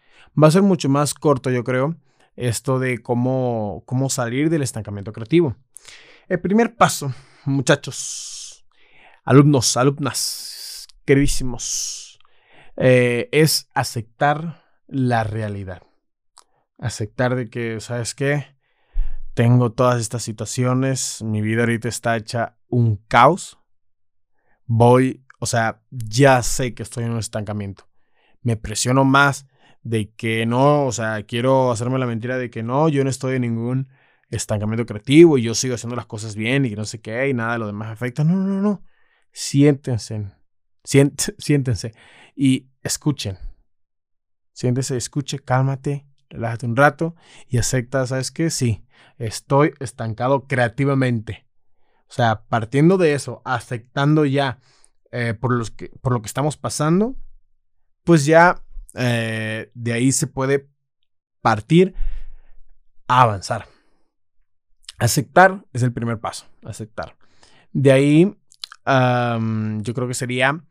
Va 0.40 0.48
a 0.48 0.50
ser 0.50 0.62
mucho 0.62 0.88
más 0.88 1.14
corto, 1.14 1.50
yo 1.50 1.64
creo, 1.64 1.96
esto 2.34 2.78
de 2.78 2.98
cómo, 2.98 3.82
cómo 3.86 4.10
salir 4.10 4.50
del 4.50 4.62
estancamiento 4.62 5.12
creativo. 5.12 5.56
El 6.28 6.40
primer 6.40 6.76
paso, 6.76 7.14
muchachos, 7.44 8.66
alumnos, 9.24 9.76
alumnas, 9.76 10.86
queridísimos, 11.04 12.18
eh, 12.76 13.28
es 13.32 13.70
aceptar 13.74 14.64
la 14.86 15.24
realidad. 15.24 15.82
Aceptar 16.78 17.34
de 17.36 17.48
que, 17.48 17.80
¿sabes 17.80 18.14
qué? 18.14 18.56
Tengo 19.34 19.72
todas 19.72 20.00
estas 20.00 20.22
situaciones, 20.22 21.22
mi 21.22 21.42
vida 21.42 21.62
ahorita 21.62 21.88
está 21.88 22.16
hecha 22.16 22.56
un 22.68 22.96
caos. 23.08 23.58
Voy, 24.66 25.24
o 25.38 25.46
sea, 25.46 25.82
ya 25.90 26.42
sé 26.42 26.74
que 26.74 26.82
estoy 26.82 27.04
en 27.04 27.12
un 27.12 27.18
estancamiento. 27.18 27.88
Me 28.42 28.56
presiono 28.56 29.04
más 29.04 29.46
de 29.82 30.10
que 30.12 30.46
no, 30.46 30.84
o 30.86 30.92
sea, 30.92 31.22
quiero 31.24 31.70
hacerme 31.70 31.98
la 31.98 32.06
mentira 32.06 32.38
de 32.38 32.50
que 32.50 32.62
no, 32.62 32.88
yo 32.88 33.04
no 33.04 33.10
estoy 33.10 33.36
en 33.36 33.42
ningún 33.42 33.88
estancamiento 34.30 34.86
creativo 34.86 35.38
y 35.38 35.42
yo 35.42 35.54
sigo 35.54 35.74
haciendo 35.74 35.96
las 35.96 36.06
cosas 36.06 36.34
bien 36.34 36.64
y 36.64 36.70
no 36.70 36.84
sé 36.84 37.00
qué 37.00 37.28
y 37.28 37.34
nada 37.34 37.52
de 37.52 37.58
lo 37.60 37.66
demás 37.66 37.90
afecta. 37.90 38.24
No, 38.24 38.34
no, 38.34 38.60
no. 38.60 38.82
Siéntense. 39.32 40.32
siéntense 41.38 41.94
y 42.34 42.68
escuchen. 42.82 43.38
Siéntese, 44.52 44.96
escuche, 44.96 45.38
cálmate, 45.38 46.06
relájate 46.30 46.66
un 46.66 46.76
rato 46.76 47.14
y 47.48 47.58
acepta, 47.58 48.06
¿sabes 48.06 48.30
qué? 48.30 48.50
Sí, 48.50 48.84
estoy 49.18 49.72
estancado 49.80 50.46
creativamente. 50.46 51.46
O 52.08 52.12
sea, 52.12 52.42
partiendo 52.48 52.98
de 52.98 53.14
eso, 53.14 53.42
aceptando 53.44 54.24
ya 54.24 54.60
eh, 55.12 55.34
por, 55.34 55.52
los 55.52 55.70
que, 55.70 55.90
por 56.00 56.12
lo 56.12 56.20
que 56.20 56.26
estamos 56.26 56.56
pasando, 56.56 57.16
pues 58.04 58.24
ya 58.24 58.62
eh, 58.94 59.70
de 59.74 59.92
ahí 59.92 60.12
se 60.12 60.26
puede 60.26 60.68
partir 61.40 61.94
a 63.08 63.22
avanzar. 63.22 63.66
Aceptar 64.98 65.64
es 65.72 65.82
el 65.82 65.92
primer 65.92 66.20
paso, 66.20 66.46
aceptar. 66.64 67.16
De 67.72 67.92
ahí, 67.92 68.36
yo 68.86 69.94
creo 69.94 70.08
que 70.08 70.14
sería 70.14 70.64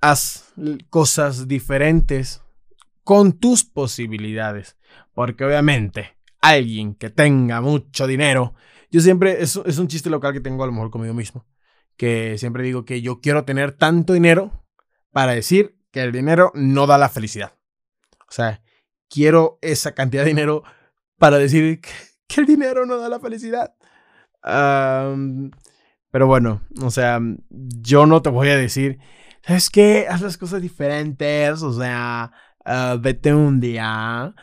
haz 0.00 0.52
cosas 0.90 1.48
diferentes 1.48 2.42
con 3.06 3.34
tus 3.34 3.62
posibilidades. 3.62 4.76
Porque 5.14 5.44
obviamente, 5.44 6.18
alguien 6.40 6.96
que 6.96 7.08
tenga 7.08 7.60
mucho 7.60 8.08
dinero, 8.08 8.56
yo 8.90 9.00
siempre, 9.00 9.40
es, 9.40 9.54
un 9.54 9.86
chiste 9.86 10.10
local 10.10 10.32
que 10.32 10.40
tengo 10.40 10.64
a 10.64 10.66
lo 10.66 10.72
mejor 10.72 10.90
conmigo 10.90 11.14
mismo, 11.14 11.46
que 11.96 12.36
siempre 12.36 12.64
digo 12.64 12.84
que 12.84 13.02
yo 13.02 13.20
quiero 13.20 13.44
tener 13.44 13.70
tanto 13.70 14.12
dinero 14.12 14.64
para 15.12 15.32
decir 15.32 15.78
que 15.92 16.02
el 16.02 16.10
dinero 16.10 16.50
no 16.56 16.88
da 16.88 16.98
la 16.98 17.08
felicidad. 17.08 17.52
O 18.28 18.32
sea, 18.32 18.60
quiero 19.08 19.60
esa 19.62 19.94
cantidad 19.94 20.24
de 20.24 20.30
dinero 20.30 20.64
para 21.16 21.38
decir 21.38 21.80
que, 21.80 22.40
el 22.40 22.46
dinero 22.46 22.86
no 22.86 22.98
da 22.98 23.08
la 23.08 23.20
felicidad. 23.20 23.76
pero 24.42 26.26
bueno, 26.26 26.60
o 26.82 26.90
sea, 26.90 27.20
yo 27.50 28.04
no 28.06 28.20
te 28.20 28.30
voy 28.30 28.48
a 28.48 28.56
decir 28.56 28.98
es 29.46 29.70
que 29.70 30.06
haz 30.08 30.22
las 30.22 30.36
cosas 30.36 30.60
diferentes, 30.60 31.62
o 31.62 31.72
sea, 31.72 32.32
ah, 32.66 32.96
vete 33.00 33.32
un 33.34 33.60
día 33.60 34.34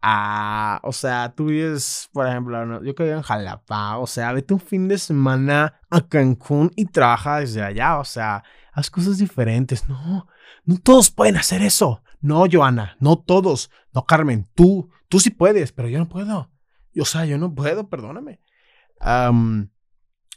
a, 0.00 0.80
o 0.82 0.92
sea, 0.92 1.32
tú 1.34 1.46
vives, 1.46 2.08
por 2.12 2.26
ejemplo, 2.26 2.82
yo 2.82 2.94
que 2.94 3.10
en 3.10 3.22
Jalapa, 3.22 3.98
o 3.98 4.06
sea, 4.06 4.32
vete 4.32 4.54
un 4.54 4.60
fin 4.60 4.88
de 4.88 4.98
semana 4.98 5.80
a 5.90 6.00
Cancún 6.00 6.72
y 6.76 6.86
trabaja 6.86 7.40
desde 7.40 7.62
allá, 7.62 7.98
o 7.98 8.04
sea, 8.04 8.42
haz 8.72 8.90
cosas 8.90 9.18
diferentes, 9.18 9.88
no, 9.88 10.26
no 10.64 10.76
todos 10.78 11.10
pueden 11.10 11.36
hacer 11.36 11.62
eso, 11.62 12.02
no, 12.20 12.44
Joana, 12.50 12.96
no 13.00 13.16
todos, 13.16 13.70
no, 13.92 14.04
Carmen, 14.04 14.48
tú, 14.54 14.90
tú 15.08 15.20
sí 15.20 15.30
puedes, 15.30 15.72
pero 15.72 15.88
yo 15.88 15.98
no 15.98 16.08
puedo, 16.08 16.50
o 16.98 17.04
sea, 17.04 17.24
yo 17.24 17.38
no 17.38 17.54
puedo, 17.54 17.88
perdóname. 17.88 18.40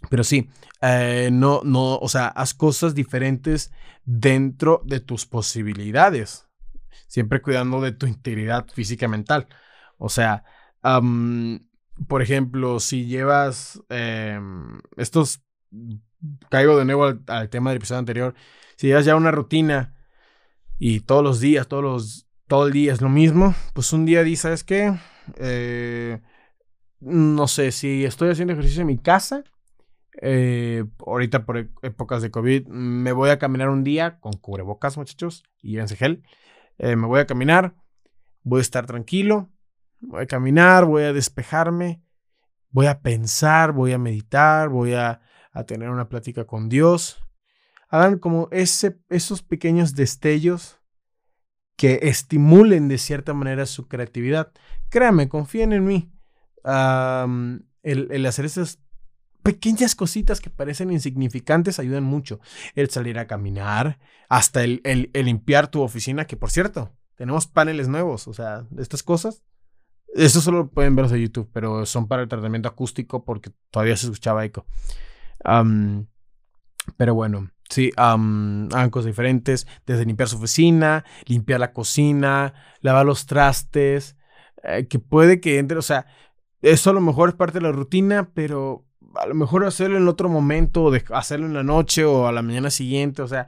Pero 0.10 0.24
sí, 0.24 0.50
eh, 0.82 1.30
no, 1.32 1.62
no, 1.64 1.98
o 1.98 2.10
sea, 2.10 2.28
haz 2.28 2.54
cosas 2.54 2.94
diferentes 2.96 3.72
dentro 4.04 4.82
de 4.86 5.00
tus 5.00 5.26
posibilidades, 5.26 6.45
siempre 7.08 7.42
cuidando 7.42 7.82
de 7.82 7.92
tu 7.92 8.08
integridad 8.08 8.68
física 8.68 9.06
y 9.06 9.10
mental. 9.10 9.48
O 9.98 10.10
sea, 10.10 10.44
por 12.08 12.22
ejemplo, 12.22 12.80
si 12.80 13.06
llevas 13.06 13.82
em, 13.90 14.80
estos, 14.98 15.42
caigo 16.50 16.78
de 16.78 16.86
nuevo 16.86 17.14
al, 17.28 17.50
tema 17.50 17.70
del 17.70 17.78
episodio 17.78 18.00
anterior, 18.00 18.36
si 18.78 18.88
llevas 18.88 19.06
ya 19.06 19.16
una 19.16 19.32
rutina 19.32 19.96
y 20.78 21.02
todos 21.02 21.24
los 21.24 21.40
días, 21.40 21.68
todos 21.68 21.84
los, 21.84 22.28
todo 22.48 22.68
el 22.68 22.74
día 22.74 22.94
es 22.94 23.02
lo 23.02 23.10
mismo, 23.10 23.56
pues 23.74 23.94
un 23.94 24.06
día 24.06 24.24
dices, 24.24 24.66
¿sabes? 24.68 25.00
Eh, 25.38 26.22
no 27.00 27.48
sé, 27.48 27.72
si 27.72 28.06
estoy 28.06 28.30
haciendo 28.30 28.54
ejercicio 28.54 28.82
en 28.82 28.88
mi 28.88 28.98
casa, 28.98 29.44
eh, 30.22 30.86
ahorita 31.06 31.46
por 31.46 31.70
épocas 31.82 32.22
de 32.22 32.32
COVID, 32.32 32.68
me 32.68 33.12
voy 33.12 33.30
a 33.30 33.40
caminar 33.40 33.70
un 33.70 33.84
día 33.84 34.20
con 34.20 34.34
cubrebocas, 34.34 34.98
muchachos, 34.98 35.44
y 35.62 35.78
en 35.78 35.88
gel. 35.88 36.24
Eh, 36.78 36.96
me 36.96 37.08
voy 37.08 37.20
a 37.20 37.26
caminar, 37.26 37.76
voy 38.44 38.60
a 38.60 38.62
estar 38.62 38.86
tranquilo, 38.86 39.50
voy 40.02 40.24
a 40.24 40.26
caminar, 40.28 40.86
voy 40.86 41.04
a 41.04 41.14
despejarme, 41.14 42.02
voy 42.70 42.88
a 42.88 43.02
pensar, 43.02 43.72
voy 43.72 43.94
a 43.94 43.98
meditar, 43.98 44.70
voy 44.70 44.94
a, 44.94 45.22
tener 45.68 45.90
una 45.90 46.10
plática 46.10 46.44
con 46.44 46.68
Dios. 46.68 47.24
Hagan 47.88 48.20
como 48.20 48.50
ese, 48.52 49.00
esos 49.08 49.42
pequeños 49.42 49.96
destellos 49.96 50.82
que 51.78 52.00
estimulen 52.04 52.90
de 52.90 52.98
cierta 52.98 53.34
manera 53.34 53.66
su 53.66 53.88
creatividad. 53.88 54.52
Créanme, 54.90 55.30
confíen 55.30 55.72
en 55.72 55.86
mí. 55.86 56.12
el, 56.66 58.12
el, 58.12 58.26
hacer 58.26 58.44
esas 58.44 58.85
pequeñas 59.46 59.94
cositas 59.94 60.42
que 60.42 60.50
parecen 60.50 60.92
insignificantes 60.92 61.78
ayudan 61.78 62.04
mucho. 62.04 62.40
El 62.74 62.90
salir 62.90 63.20
a 63.20 63.28
caminar, 63.28 64.00
hasta 64.28 64.64
el, 64.64 64.82
limpiar 65.14 65.68
tu 65.68 65.84
oficina, 65.84 66.26
que 66.26 66.36
por 66.36 66.50
cierto, 66.50 66.92
tenemos 67.14 67.46
paneles 67.46 67.88
nuevos, 67.88 68.28
o 68.28 68.34
sea, 68.34 68.66
estas 68.80 69.04
cosas. 69.04 69.44
Eso 70.16 70.42
solo 70.42 70.58
lo 70.58 70.70
pueden 70.72 70.96
ver 70.96 71.06
en 71.06 71.18
YouTube, 71.18 71.48
pero 71.54 71.86
son 71.86 72.08
para 72.08 72.24
el 72.24 72.28
tratamiento 72.28 72.68
acústico 72.68 73.24
porque 73.24 73.52
todavía 73.70 73.96
se 73.96 74.08
escuchaba 74.08 74.44
eco. 74.44 74.66
pero 76.98 77.14
bueno, 77.14 77.52
sí, 77.70 77.92
hagan 77.98 78.90
cosas 78.90 79.06
diferentes, 79.06 79.68
desde 79.86 80.08
limpiar 80.08 80.28
su 80.28 80.38
oficina, 80.38 81.06
limpiar 81.26 81.60
la 81.60 81.72
cocina, 81.72 82.56
lavar 82.82 83.06
los 83.06 83.28
trastes, 83.28 84.16
eh, 84.64 84.88
que 84.88 84.98
puede 84.98 85.40
que 85.40 85.60
entre, 85.60 85.78
o 85.78 85.84
sea, 85.84 86.08
eso 86.64 86.90
a 86.90 86.94
lo 86.94 87.02
mejor 87.02 87.30
es 87.30 87.36
parte 87.36 87.60
de 87.60 87.66
la 87.66 87.72
rutina, 87.72 88.32
pero 88.34 88.86
a 89.16 89.26
lo 89.28 89.36
mejor 89.36 89.66
hacerlo 89.66 89.98
en 89.98 90.08
otro 90.08 90.30
momento, 90.30 90.84
o 90.84 90.94
hacerlo 91.14 91.46
en 91.46 91.54
la 91.54 91.64
noche 91.64 92.06
o 92.06 92.28
a 92.28 92.32
la 92.32 92.42
mañana 92.42 92.70
siguiente, 92.70 93.22
o 93.22 93.28
sea, 93.28 93.48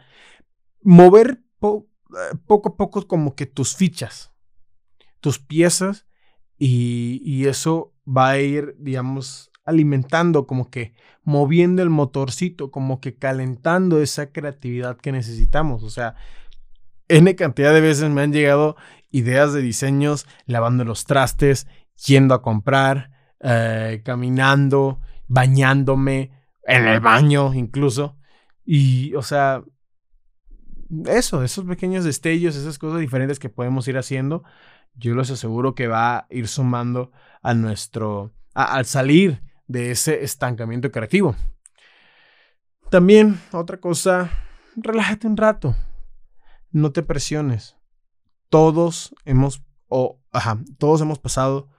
mover 0.82 1.42
eh, 1.62 2.38
poco 2.46 2.70
a 2.70 2.76
poco 2.78 3.08
como 3.08 3.36
que 3.36 3.46
tus 3.46 3.76
fichas, 3.76 4.32
tus 5.20 5.40
piezas, 5.40 6.06
y, 6.58 7.22
y 7.24 7.46
eso 7.48 7.94
va 8.08 8.32
a 8.32 8.40
ir, 8.40 8.76
digamos, 8.80 9.52
alimentando, 9.64 10.48
como 10.48 10.70
que 10.70 10.94
moviendo 11.24 11.84
el 11.84 11.90
motorcito, 11.90 12.72
como 12.72 13.02
que 13.02 13.16
calentando 13.16 14.02
esa 14.02 14.32
creatividad 14.32 14.98
que 14.98 15.12
necesitamos. 15.12 15.84
O 15.84 15.90
sea, 15.90 16.16
N 17.10 17.36
cantidad 17.36 17.74
de 17.74 17.82
veces 17.82 18.10
me 18.10 18.22
han 18.22 18.32
llegado 18.32 18.78
ideas 19.12 19.54
de 19.54 19.62
diseños 19.62 20.26
lavando 20.46 20.86
los 20.86 21.06
trastes, 21.06 21.68
yendo 22.06 22.34
a 22.34 22.42
comprar, 22.42 23.12
eh, 23.42 24.02
caminando, 24.06 25.00
bañándome, 25.28 26.32
en 26.64 26.88
el 26.88 27.00
baño 27.00 27.54
incluso. 27.54 28.18
Y, 28.66 29.16
o 29.16 29.22
sea, 29.22 29.64
eso, 31.08 31.44
esos 31.44 31.66
pequeños 31.66 32.04
destellos, 32.04 32.56
esas 32.56 32.78
cosas 32.78 33.00
diferentes 33.00 33.40
que 33.40 33.50
podemos 33.50 33.88
ir 33.88 33.98
haciendo, 33.98 34.44
yo 34.96 35.16
les 35.16 35.32
aseguro 35.32 35.76
que 35.76 35.88
va 35.88 36.18
a 36.18 36.28
ir 36.30 36.48
sumando 36.48 37.12
a 37.42 37.54
nuestro, 37.54 38.34
al 38.54 38.86
salir 38.86 39.44
de 39.68 39.92
ese 39.92 40.24
estancamiento 40.24 40.92
creativo. 40.92 41.36
También, 42.90 43.40
otra 43.52 43.78
cosa, 43.78 44.30
relájate 44.76 45.28
un 45.28 45.38
rato, 45.38 45.76
no 46.72 46.92
te 46.92 47.04
presiones. 47.04 47.76
Todos 48.50 49.14
hemos, 49.26 49.64
o, 49.88 50.22
todos 50.78 51.02
hemos 51.02 51.20
pasado 51.20 51.70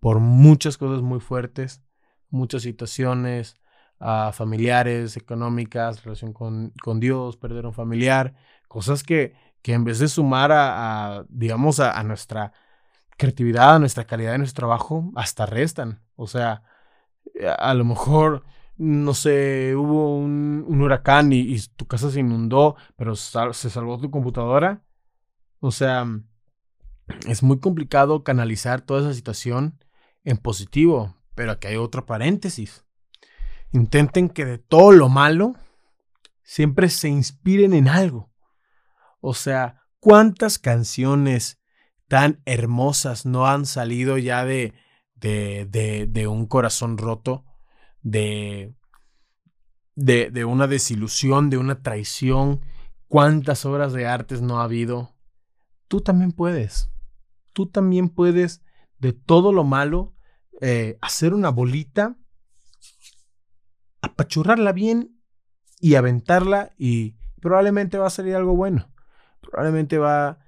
por 0.00 0.20
muchas 0.20 0.76
cosas 0.76 1.02
muy 1.02 1.20
fuertes, 1.20 1.82
muchas 2.30 2.62
situaciones 2.62 3.56
uh, 4.00 4.32
familiares, 4.32 5.16
económicas, 5.16 6.04
relación 6.04 6.32
con, 6.32 6.72
con, 6.82 7.00
Dios, 7.00 7.36
perder 7.36 7.66
un 7.66 7.74
familiar, 7.74 8.34
cosas 8.68 9.02
que, 9.02 9.34
que 9.62 9.74
en 9.74 9.84
vez 9.84 9.98
de 9.98 10.08
sumar 10.08 10.50
a, 10.52 11.24
digamos, 11.28 11.80
a, 11.80 12.02
nuestra 12.02 12.52
creatividad, 13.16 13.76
a 13.76 13.78
nuestra 13.78 14.04
calidad 14.04 14.32
de 14.32 14.38
nuestro 14.38 14.62
trabajo, 14.62 15.12
hasta 15.16 15.46
restan. 15.46 16.02
O 16.16 16.26
sea, 16.26 16.62
a, 17.58 17.74
lo 17.74 17.84
mejor, 17.84 18.44
no 18.76 19.14
sé, 19.14 19.74
hubo 19.76 20.16
un, 20.18 20.64
huracán 20.82 21.32
y, 21.32 21.58
tu 21.76 21.86
casa 21.86 22.10
se 22.10 22.20
inundó, 22.20 22.76
pero 22.96 23.16
se 23.16 23.70
salvó 23.70 23.98
tu 23.98 24.10
computadora. 24.10 24.82
O 25.60 25.70
sea, 25.70 26.06
es 27.26 27.42
muy 27.42 27.58
complicado 27.60 28.24
canalizar 28.24 28.80
toda 28.80 29.00
esa 29.00 29.14
situación 29.14 29.78
en 30.24 30.36
positivo, 30.38 31.16
pero 31.40 31.52
aquí 31.52 31.68
hay 31.68 31.76
otro 31.76 32.04
paréntesis. 32.04 32.84
Intenten 33.72 34.28
que 34.28 34.44
de 34.44 34.58
todo 34.58 34.92
lo 34.92 35.08
malo 35.08 35.54
siempre 36.42 36.90
se 36.90 37.08
inspiren 37.08 37.72
en 37.72 37.88
algo. 37.88 38.30
O 39.22 39.32
sea, 39.32 39.86
¿cuántas 40.00 40.58
canciones 40.58 41.58
tan 42.08 42.42
hermosas 42.44 43.24
no 43.24 43.46
han 43.46 43.64
salido 43.64 44.18
ya 44.18 44.44
de, 44.44 44.74
de, 45.14 45.66
de, 45.70 46.06
de 46.06 46.26
un 46.26 46.44
corazón 46.44 46.98
roto, 46.98 47.46
de, 48.02 48.74
de, 49.94 50.30
de 50.30 50.44
una 50.44 50.66
desilusión, 50.66 51.48
de 51.48 51.56
una 51.56 51.80
traición? 51.80 52.60
¿Cuántas 53.08 53.64
obras 53.64 53.94
de 53.94 54.06
artes 54.06 54.42
no 54.42 54.60
ha 54.60 54.64
habido? 54.64 55.14
Tú 55.88 56.02
también 56.02 56.32
puedes. 56.32 56.90
Tú 57.54 57.64
también 57.64 58.10
puedes 58.10 58.60
de 58.98 59.14
todo 59.14 59.54
lo 59.54 59.64
malo 59.64 60.12
eh, 60.60 60.98
hacer 61.00 61.34
una 61.34 61.50
bolita, 61.50 62.16
apachurrarla 64.02 64.72
bien 64.72 65.20
y 65.80 65.94
aventarla 65.94 66.72
y 66.76 67.16
probablemente 67.40 67.98
va 67.98 68.08
a 68.08 68.10
salir 68.10 68.36
algo 68.36 68.54
bueno. 68.54 68.92
Probablemente 69.40 69.98
va, 69.98 70.38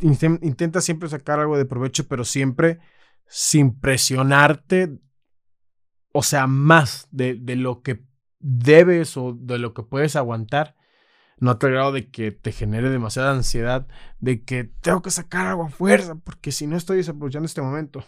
intenta 0.00 0.80
siempre 0.80 1.08
sacar 1.08 1.38
algo 1.38 1.56
de 1.56 1.64
provecho, 1.64 2.08
pero 2.08 2.24
siempre 2.24 2.80
sin 3.28 3.78
presionarte, 3.78 4.98
o 6.12 6.22
sea, 6.22 6.46
más 6.46 7.08
de, 7.10 7.34
de 7.34 7.56
lo 7.56 7.82
que 7.82 8.04
debes 8.38 9.16
o 9.16 9.32
de 9.32 9.58
lo 9.58 9.74
que 9.74 9.82
puedes 9.82 10.16
aguantar. 10.16 10.76
No 11.38 11.50
a 11.50 11.58
tal 11.58 11.72
grado 11.72 11.92
de 11.92 12.10
que 12.10 12.32
te 12.32 12.50
genere 12.50 12.88
demasiada 12.88 13.32
ansiedad, 13.32 13.86
de 14.20 14.42
que 14.44 14.64
tengo 14.64 15.02
que 15.02 15.10
sacar 15.10 15.46
algo 15.46 15.64
a 15.64 15.68
fuerza, 15.68 16.14
porque 16.14 16.50
si 16.50 16.66
no 16.66 16.76
estoy 16.76 16.96
desaprovechando 16.96 17.44
este 17.46 17.60
momento. 17.60 18.04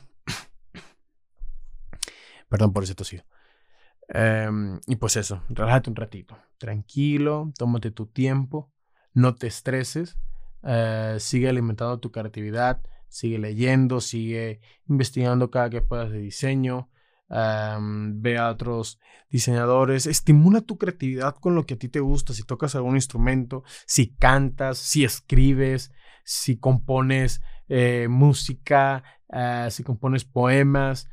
Perdón 2.49 2.73
por 2.73 2.85
ese 2.85 2.95
tosido. 2.95 3.25
Em, 4.09 4.81
y 4.87 4.97
pues 4.97 5.17
eso, 5.17 5.43
relájate 5.51 5.91
un 5.91 5.97
ratito. 5.97 6.39
Tranquilo, 6.57 7.53
tómate 7.59 7.91
tu 7.91 8.07
tiempo, 8.07 8.73
no 9.13 9.35
te 9.35 9.47
estreses, 9.47 10.19
eh, 10.63 11.17
sigue 11.19 11.49
alimentando 11.49 12.01
tu 12.01 12.11
creatividad, 12.11 12.81
sigue 13.09 13.39
leyendo, 13.39 14.01
sigue 14.01 14.61
investigando 14.89 15.51
cada 15.51 15.71
que 15.71 15.83
puedas 15.83 16.11
de 16.11 16.19
diseño, 16.19 16.91
em, 17.29 18.21
ve 18.23 18.39
a 18.39 18.49
otros 18.49 18.99
diseñadores, 19.31 20.07
estimula 20.07 20.63
tu 20.63 20.79
creatividad 20.79 21.35
con 21.37 21.55
lo 21.55 21.67
que 21.67 21.75
a 21.75 21.79
ti 21.79 21.89
te 21.89 22.01
gusta, 22.01 22.33
si 22.33 22.45
tocas 22.45 22.75
algún 22.75 22.95
instrumento, 22.97 23.63
si 23.87 24.15
cantas, 24.15 24.79
si 24.79 25.05
escribes, 25.05 25.93
si 26.25 26.59
compones 26.59 27.43
eh, 27.69 28.07
música, 28.09 29.05
eh, 29.31 29.69
si 29.71 29.85
compones 29.85 30.25
poemas, 30.25 31.09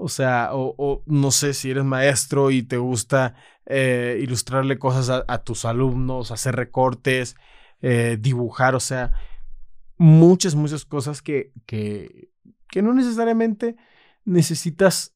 o 0.00 0.08
sea, 0.08 0.50
o, 0.52 1.02
no 1.04 1.30
sé 1.30 1.52
si 1.52 1.70
eres 1.70 1.84
maestro 1.84 2.50
y 2.50 2.62
te 2.62 2.78
gusta 2.78 3.34
eh, 3.66 4.18
ilustrarle 4.22 4.78
cosas 4.78 5.24
a, 5.26 5.44
tus 5.44 5.66
alumnos, 5.66 6.30
hacer 6.30 6.56
recortes, 6.56 7.36
eh, 7.82 8.16
dibujar, 8.18 8.74
o 8.74 8.80
sea, 8.80 9.12
muchas, 9.98 10.54
muchas 10.54 10.86
cosas 10.86 11.20
que, 11.20 11.52
que, 11.66 12.30
que 12.68 12.80
no 12.80 12.94
necesariamente 12.94 13.76
necesitas 14.24 15.14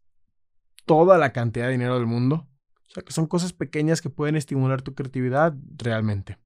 toda 0.85 1.17
la 1.17 1.33
cantidad 1.33 1.67
de 1.67 1.73
dinero 1.73 1.95
del 1.95 2.07
mundo. 2.07 2.47
O 2.87 2.91
sea, 2.91 3.03
que 3.03 3.13
son 3.13 3.27
cosas 3.27 3.55
pequeñas 3.55 4.03
que 4.03 4.11
pueden 4.11 4.37
estimular 4.37 4.83
tu 4.83 4.95
creatividad 4.95 5.55
realmente. 5.79 6.39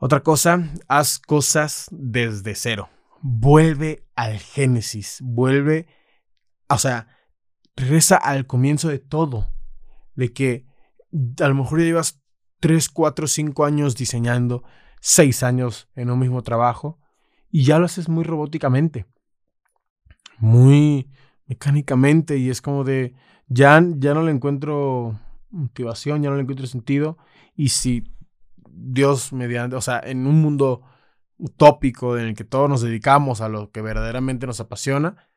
Otra 0.00 0.22
cosa, 0.22 0.70
haz 0.88 1.18
cosas 1.18 1.86
desde 1.90 2.54
cero. 2.54 2.88
Vuelve 3.20 4.06
al 4.16 4.38
génesis, 4.38 5.18
vuelve 5.22 5.86
o 6.68 6.78
sea, 6.78 7.08
regresa 7.76 8.16
al 8.16 8.46
comienzo 8.46 8.88
de 8.88 8.98
todo. 8.98 9.50
De 10.14 10.32
que 10.32 10.66
a 11.40 11.48
lo 11.48 11.54
mejor 11.54 11.80
ya 11.80 11.86
llevas 11.86 12.22
3, 12.60 12.88
4, 12.88 13.26
5 13.26 13.64
años 13.64 13.96
diseñando, 13.96 14.64
6 15.00 15.42
años 15.42 15.88
en 15.94 16.10
un 16.10 16.18
mismo 16.18 16.42
trabajo 16.42 16.98
y 17.50 17.64
ya 17.64 17.78
lo 17.78 17.86
haces 17.86 18.08
muy 18.08 18.24
robóticamente. 18.24 19.06
Muy 20.38 21.10
mecánicamente 21.46 22.38
y 22.38 22.50
es 22.50 22.62
como 22.62 22.84
de, 22.84 23.14
ya, 23.48 23.82
ya 23.96 24.14
no 24.14 24.22
le 24.22 24.30
encuentro 24.32 25.20
motivación, 25.50 26.22
ya 26.22 26.30
no 26.30 26.36
le 26.36 26.42
encuentro 26.42 26.66
sentido. 26.66 27.18
Y 27.54 27.68
si 27.68 28.04
Dios 28.70 29.32
mediante, 29.32 29.76
o 29.76 29.80
sea, 29.80 30.00
en 30.02 30.26
un 30.26 30.40
mundo 30.40 30.82
utópico 31.38 32.16
en 32.16 32.26
el 32.26 32.34
que 32.34 32.44
todos 32.44 32.68
nos 32.68 32.80
dedicamos 32.80 33.40
a 33.40 33.48
lo 33.48 33.70
que 33.70 33.82
verdaderamente 33.82 34.46
nos 34.46 34.60
apasiona, 34.60 35.28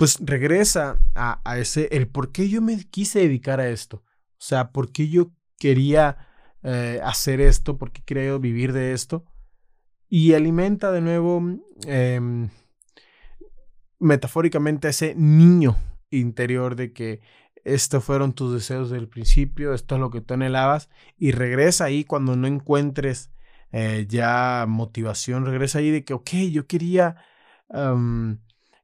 pues 0.00 0.16
regresa 0.18 0.98
a, 1.14 1.58
ese, 1.58 1.90
el 1.92 2.08
por 2.08 2.32
qué 2.32 2.48
yo 2.48 2.62
me 2.62 2.82
quise 2.84 3.18
dedicar 3.18 3.60
a 3.60 3.68
esto. 3.68 3.98
O 3.98 4.38
sea, 4.38 4.72
por 4.72 4.92
qué 4.92 5.10
yo 5.10 5.30
quería 5.58 6.26
eh, 6.62 7.02
hacer 7.04 7.42
esto, 7.42 7.76
por 7.76 7.92
qué 7.92 8.00
quería 8.02 8.34
vivir 8.38 8.72
de 8.72 8.94
esto. 8.94 9.26
Y 10.08 10.32
alimenta 10.32 10.90
de 10.90 11.02
nuevo, 11.02 11.42
em, 11.84 12.48
metafóricamente, 13.98 14.86
a 14.86 14.90
ese 14.90 15.14
niño 15.14 15.76
interior 16.08 16.76
de 16.76 16.94
que 16.94 17.20
estos 17.62 18.02
fueron 18.02 18.32
tus 18.32 18.54
deseos 18.54 18.88
del 18.88 19.06
principio, 19.06 19.74
esto 19.74 19.96
es 19.96 20.00
lo 20.00 20.08
que 20.08 20.22
tú 20.22 20.32
anhelabas, 20.32 20.88
y 21.18 21.32
regresa 21.32 21.84
ahí 21.84 22.04
cuando 22.04 22.36
no 22.36 22.46
encuentres 22.46 23.32
eh, 23.70 24.06
ya 24.08 24.64
motivación, 24.66 25.44
regresa 25.44 25.80
ahí 25.80 25.90
de 25.90 26.04
que, 26.06 26.14
ok, 26.14 26.30
yo 26.50 26.66
quería 26.66 27.16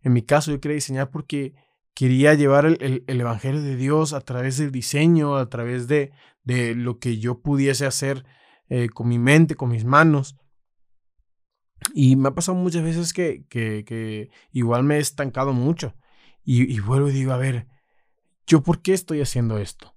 en 0.07 0.13
mi 0.13 0.23
caso, 0.23 0.53
yo 0.53 0.61
quería 0.61 0.77
diseñar 0.77 1.11
porque 1.11 1.57
quería 1.93 2.33
llevar 2.35 2.65
el, 2.65 3.03
Evangelio 3.09 3.61
de 3.61 3.75
Dios 3.75 4.13
a 4.13 4.21
través 4.21 4.57
del 4.57 4.71
diseño, 4.71 5.35
a 5.35 5.49
través 5.49 5.89
de, 5.89 6.13
de 6.45 6.77
lo 6.77 7.01
que 7.01 7.19
yo 7.19 7.41
pudiese 7.41 7.87
hacer 7.87 8.25
eh, 8.69 8.89
con 8.89 9.09
mi 9.09 9.19
mente, 9.19 9.57
con 9.57 9.69
mis 9.69 9.85
manos. 9.85 10.37
Y 11.93 12.15
me 12.15 12.29
ha 12.29 12.35
pasado 12.37 12.57
muchas 12.57 12.85
veces 12.85 13.13
que, 13.13 13.47
que, 13.49 14.31
igual 14.53 14.85
me 14.85 14.99
he 14.99 15.01
estancado 15.01 15.53
mucho. 15.53 15.97
Y, 16.45 16.73
y, 16.73 16.79
vuelvo 16.79 17.09
y 17.09 17.13
digo, 17.13 17.33
a 17.33 17.39
ver, 17.39 17.67
¿yo 18.47 18.63
por 18.63 18.83
qué 18.83 18.93
estoy 18.93 19.21
haciendo 19.23 19.59
esto? 19.59 19.97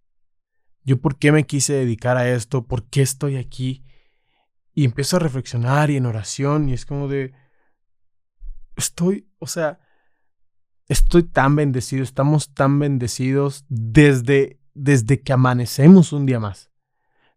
¿Yo 0.83 0.99
por 0.99 1.19
qué 1.19 1.31
me 1.31 1.45
quise 1.45 1.73
dedicar 1.73 2.17
a 2.17 2.27
esto? 2.27 2.65
¿Por 2.65 2.89
qué 2.89 3.03
estoy 3.03 3.37
aquí? 3.37 3.85
Y 4.73 4.85
empiezo 4.85 5.17
a 5.17 5.19
reflexionar 5.19 5.91
y 5.91 5.97
en 5.97 6.07
oración 6.07 6.67
y 6.67 6.73
es 6.73 6.87
como 6.87 7.07
de, 7.07 7.31
estoy, 8.75 9.29
o 9.37 9.45
sea, 9.45 9.81
estoy 10.89 11.23
tan 11.23 11.55
bendecido, 11.55 12.03
estamos 12.03 12.53
tan 12.53 12.79
bendecidos 12.79 13.65
desde, 13.69 14.59
desde 14.73 15.21
que 15.21 15.31
amanecemos 15.31 16.11
un 16.11 16.25
día 16.25 16.39
más, 16.39 16.71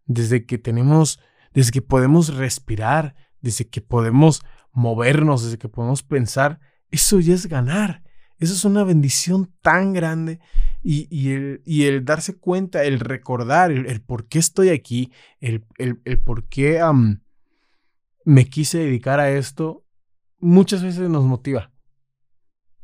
desde 0.07 0.45
que 0.47 0.59
tenemos, 0.59 1.21
desde 1.53 1.71
que 1.71 1.83
podemos 1.83 2.35
respirar, 2.35 3.15
desde 3.41 3.69
que 3.69 3.81
podemos 3.81 4.43
movernos, 4.73 5.45
desde 5.45 5.59
que 5.59 5.69
podemos 5.69 6.03
pensar, 6.03 6.59
eso 6.91 7.21
ya 7.21 7.35
es 7.35 7.47
ganar. 7.47 8.03
Eso 8.39 8.55
es 8.55 8.65
una 8.65 8.83
bendición 8.83 9.53
tan 9.61 9.93
grande. 9.93 10.41
Y, 10.83 11.31
el, 11.31 11.63
el, 11.65 12.05
darse 12.05 12.37
cuenta, 12.37 12.83
el 12.83 12.99
recordar, 12.99 13.71
el, 13.71 14.03
por 14.03 14.27
qué 14.27 14.41
estoy 14.41 14.71
aquí, 14.71 15.13
el, 15.39 15.65
por 16.25 16.49
qué 16.49 16.81
me 18.25 18.47
quise 18.47 18.79
dedicar 18.79 19.21
a 19.21 19.31
esto, 19.31 19.85
muchas 20.41 20.83
veces 20.83 21.09
nos 21.09 21.23
motiva. 21.25 21.72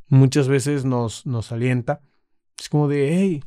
Muchas 0.08 0.48
veces 0.48 0.84
nos, 0.84 1.26
nos 1.26 1.52
alienta. 1.52 2.00
Es 2.58 2.68
como 2.68 2.88
de, 2.88 3.16
hey, 3.16 3.44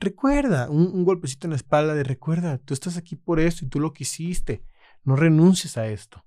recuerda, 0.00 0.68
un, 0.68 1.04
golpecito 1.04 1.46
en 1.46 1.50
la 1.50 1.56
espalda 1.56 1.94
de 1.94 2.02
recuerda, 2.02 2.58
tú 2.58 2.74
estás 2.74 2.96
aquí 2.96 3.16
por 3.16 3.40
esto 3.40 3.64
y 3.64 3.68
tú 3.68 3.80
lo 3.80 3.92
quisiste. 3.92 4.64
No 5.04 5.16
renuncies 5.16 5.76
a 5.78 5.86
esto. 5.86 6.24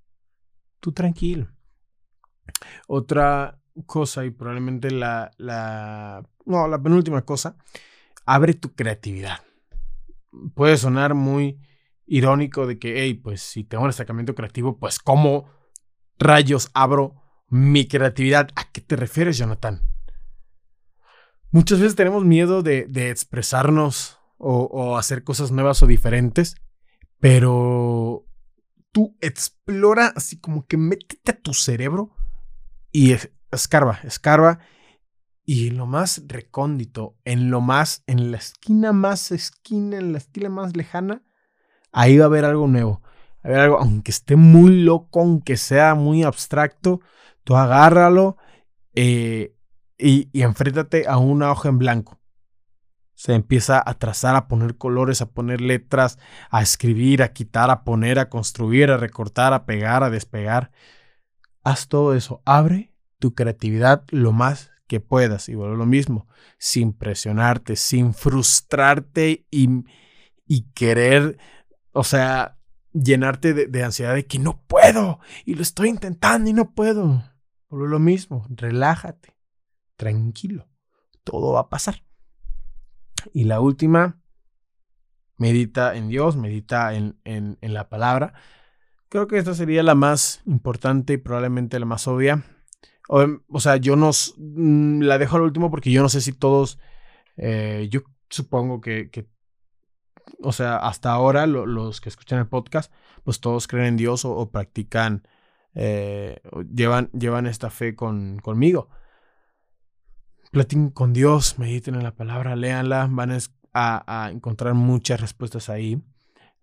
Tú 0.79 0.91
tranquilo. 0.91 1.49
Otra 2.87 3.59
cosa 3.85 4.25
y 4.25 4.31
probablemente 4.31 4.91
la, 4.91 5.31
la, 5.37 6.23
no, 6.45 6.67
la 6.67 6.81
penúltima 6.81 7.23
cosa, 7.23 7.57
abre 8.25 8.53
tu 8.53 8.73
creatividad. 8.73 9.39
Puede 10.53 10.77
sonar 10.77 11.13
muy 11.13 11.59
irónico 12.05 12.67
de 12.67 12.79
que, 12.79 13.01
hey, 13.01 13.15
pues 13.15 13.41
si 13.41 13.63
tengo 13.63 13.83
un 13.83 13.89
destacamiento 13.89 14.35
creativo, 14.35 14.77
pues 14.77 14.99
¿cómo 14.99 15.49
rayos 16.17 16.69
abro 16.73 17.24
mi 17.47 17.87
creatividad? 17.87 18.49
¿A 18.55 18.71
qué 18.71 18.81
te 18.81 18.95
refieres, 18.95 19.37
Jonathan? 19.37 19.81
Muchas 21.51 21.79
veces 21.79 21.95
tenemos 21.95 22.25
miedo 22.25 22.63
de, 22.63 23.09
expresarnos 23.09 24.19
o, 24.37 24.63
o 24.65 24.97
hacer 24.97 25.23
cosas 25.23 25.51
nuevas 25.51 25.81
o 25.83 25.87
diferentes, 25.87 26.55
pero 27.19 28.25
tú 28.91 29.15
explora 29.21 30.13
así 30.15 30.39
como 30.39 30.65
que 30.67 30.77
métete 30.77 31.31
a 31.31 31.37
tu 31.37 31.53
cerebro 31.53 32.15
y 32.91 33.13
escarba, 33.51 33.99
escarba. 34.03 34.59
Y 35.43 35.67
en 35.67 35.77
lo 35.77 35.85
más 35.85 36.23
recóndito, 36.27 37.17
en 37.23 37.51
lo 37.51 37.61
más, 37.61 38.03
en 38.07 38.31
la 38.31 38.37
esquina 38.37 38.93
más 38.93 39.31
esquina, 39.31 39.97
en 39.97 40.11
la 40.11 40.17
esquina 40.17 40.49
más 40.49 40.75
lejana, 40.75 41.23
ahí 41.91 42.17
va 42.17 42.23
a 42.23 42.27
haber 42.27 42.45
algo 42.45 42.67
nuevo. 42.67 43.01
A 43.43 43.49
ver 43.49 43.59
algo, 43.59 43.79
aunque 43.79 44.11
esté 44.11 44.35
muy 44.35 44.81
loco, 44.81 45.19
aunque 45.19 45.57
sea 45.57 45.93
muy 45.93 46.23
abstracto, 46.23 47.01
tú 47.45 47.55
agárralo 47.55 48.35
eh, 48.93 49.55
y, 49.97 50.29
y 50.33 50.41
enfréntate 50.41 51.07
a 51.07 51.17
una 51.17 51.51
hoja 51.51 51.69
en 51.69 51.77
blanco. 51.77 52.19
Se 53.13 53.33
empieza 53.33 53.81
a 53.85 53.93
trazar, 53.93 54.35
a 54.35 54.49
poner 54.49 54.75
colores, 54.75 55.21
a 55.21 55.29
poner 55.29 55.61
letras, 55.61 56.19
a 56.49 56.61
escribir, 56.61 57.23
a 57.23 57.31
quitar, 57.31 57.71
a 57.71 57.85
poner, 57.85 58.19
a 58.19 58.27
construir, 58.29 58.91
a 58.91 58.97
recortar, 58.97 59.53
a 59.53 59.65
pegar, 59.65 60.03
a 60.03 60.09
despegar. 60.09 60.71
Haz 61.63 61.87
todo 61.87 62.13
eso. 62.13 62.41
Abre 62.43 62.91
tu 63.19 63.33
creatividad 63.33 64.03
lo 64.09 64.33
más 64.33 64.71
que 64.87 64.99
puedas. 64.99 65.47
Y 65.47 65.55
vuelvo 65.55 65.75
lo 65.75 65.85
mismo, 65.85 66.27
sin 66.57 66.91
presionarte, 66.91 67.77
sin 67.77 68.13
frustrarte 68.13 69.45
y, 69.49 69.85
y 70.45 70.63
querer, 70.73 71.37
o 71.93 72.03
sea, 72.03 72.57
llenarte 72.95 73.53
de, 73.53 73.83
ansiedad 73.83 74.15
de 74.15 74.25
que 74.25 74.39
no 74.39 74.61
puedo 74.67 75.19
y 75.43 75.55
lo 75.55 75.61
estoy 75.61 75.89
intentando 75.89 76.49
y 76.49 76.53
no 76.53 76.71
puedo. 76.71 77.23
Vuelvo 77.69 77.87
lo 77.87 77.99
mismo, 77.99 78.45
relájate, 78.49 79.35
tranquilo, 79.95 80.67
todo 81.23 81.53
va 81.53 81.61
a 81.61 81.69
pasar. 81.69 82.03
Y 83.33 83.45
la 83.45 83.59
última, 83.59 84.21
medita 85.37 85.95
en 85.95 86.07
Dios, 86.09 86.37
medita 86.37 86.93
en, 86.93 87.19
en, 87.23 87.57
en 87.61 87.73
la 87.73 87.89
palabra. 87.89 88.33
Creo 89.09 89.27
que 89.27 89.37
esta 89.37 89.53
sería 89.53 89.83
la 89.83 89.95
más 89.95 90.41
importante 90.45 91.13
y 91.13 91.17
probablemente 91.17 91.79
la 91.79 91.85
más 91.85 92.07
obvia. 92.07 92.43
O, 93.07 93.59
sea, 93.59 93.77
yo 93.77 93.95
no 93.95 94.11
mm, 94.37 95.01
la 95.01 95.17
dejo 95.17 95.35
al 95.35 95.43
último 95.43 95.69
porque 95.69 95.91
yo 95.91 96.01
no 96.01 96.09
sé 96.09 96.21
si 96.21 96.33
todos, 96.33 96.79
eh, 97.37 97.87
yo 97.91 98.01
supongo 98.29 98.81
que, 98.81 99.27
o 100.41 100.51
sea, 100.51 100.77
hasta 100.77 101.11
ahora 101.11 101.45
los 101.45 102.01
que 102.01 102.09
escuchan 102.09 102.39
el 102.39 102.47
podcast, 102.47 102.91
pues 103.23 103.39
todos 103.39 103.67
creen 103.67 103.85
en 103.85 103.97
Dios 103.97 104.25
o, 104.25 104.49
practican, 104.49 105.27
eh, 105.75 106.41
llevan, 106.73 107.11
llevan 107.11 107.45
esta 107.45 107.69
fe 107.69 107.95
con, 107.95 108.39
conmigo. 108.39 108.89
Platiquen 110.51 110.89
con 110.89 111.11
Dios, 111.13 111.59
mediten 111.59 111.95
en 111.95 112.03
la 112.03 112.15
palabra, 112.15 112.55
léanla, 112.55 113.07
van 113.11 113.37
a, 113.73 114.29
encontrar 114.31 114.73
muchas 114.73 115.19
respuestas 115.19 115.69
ahí. 115.69 116.01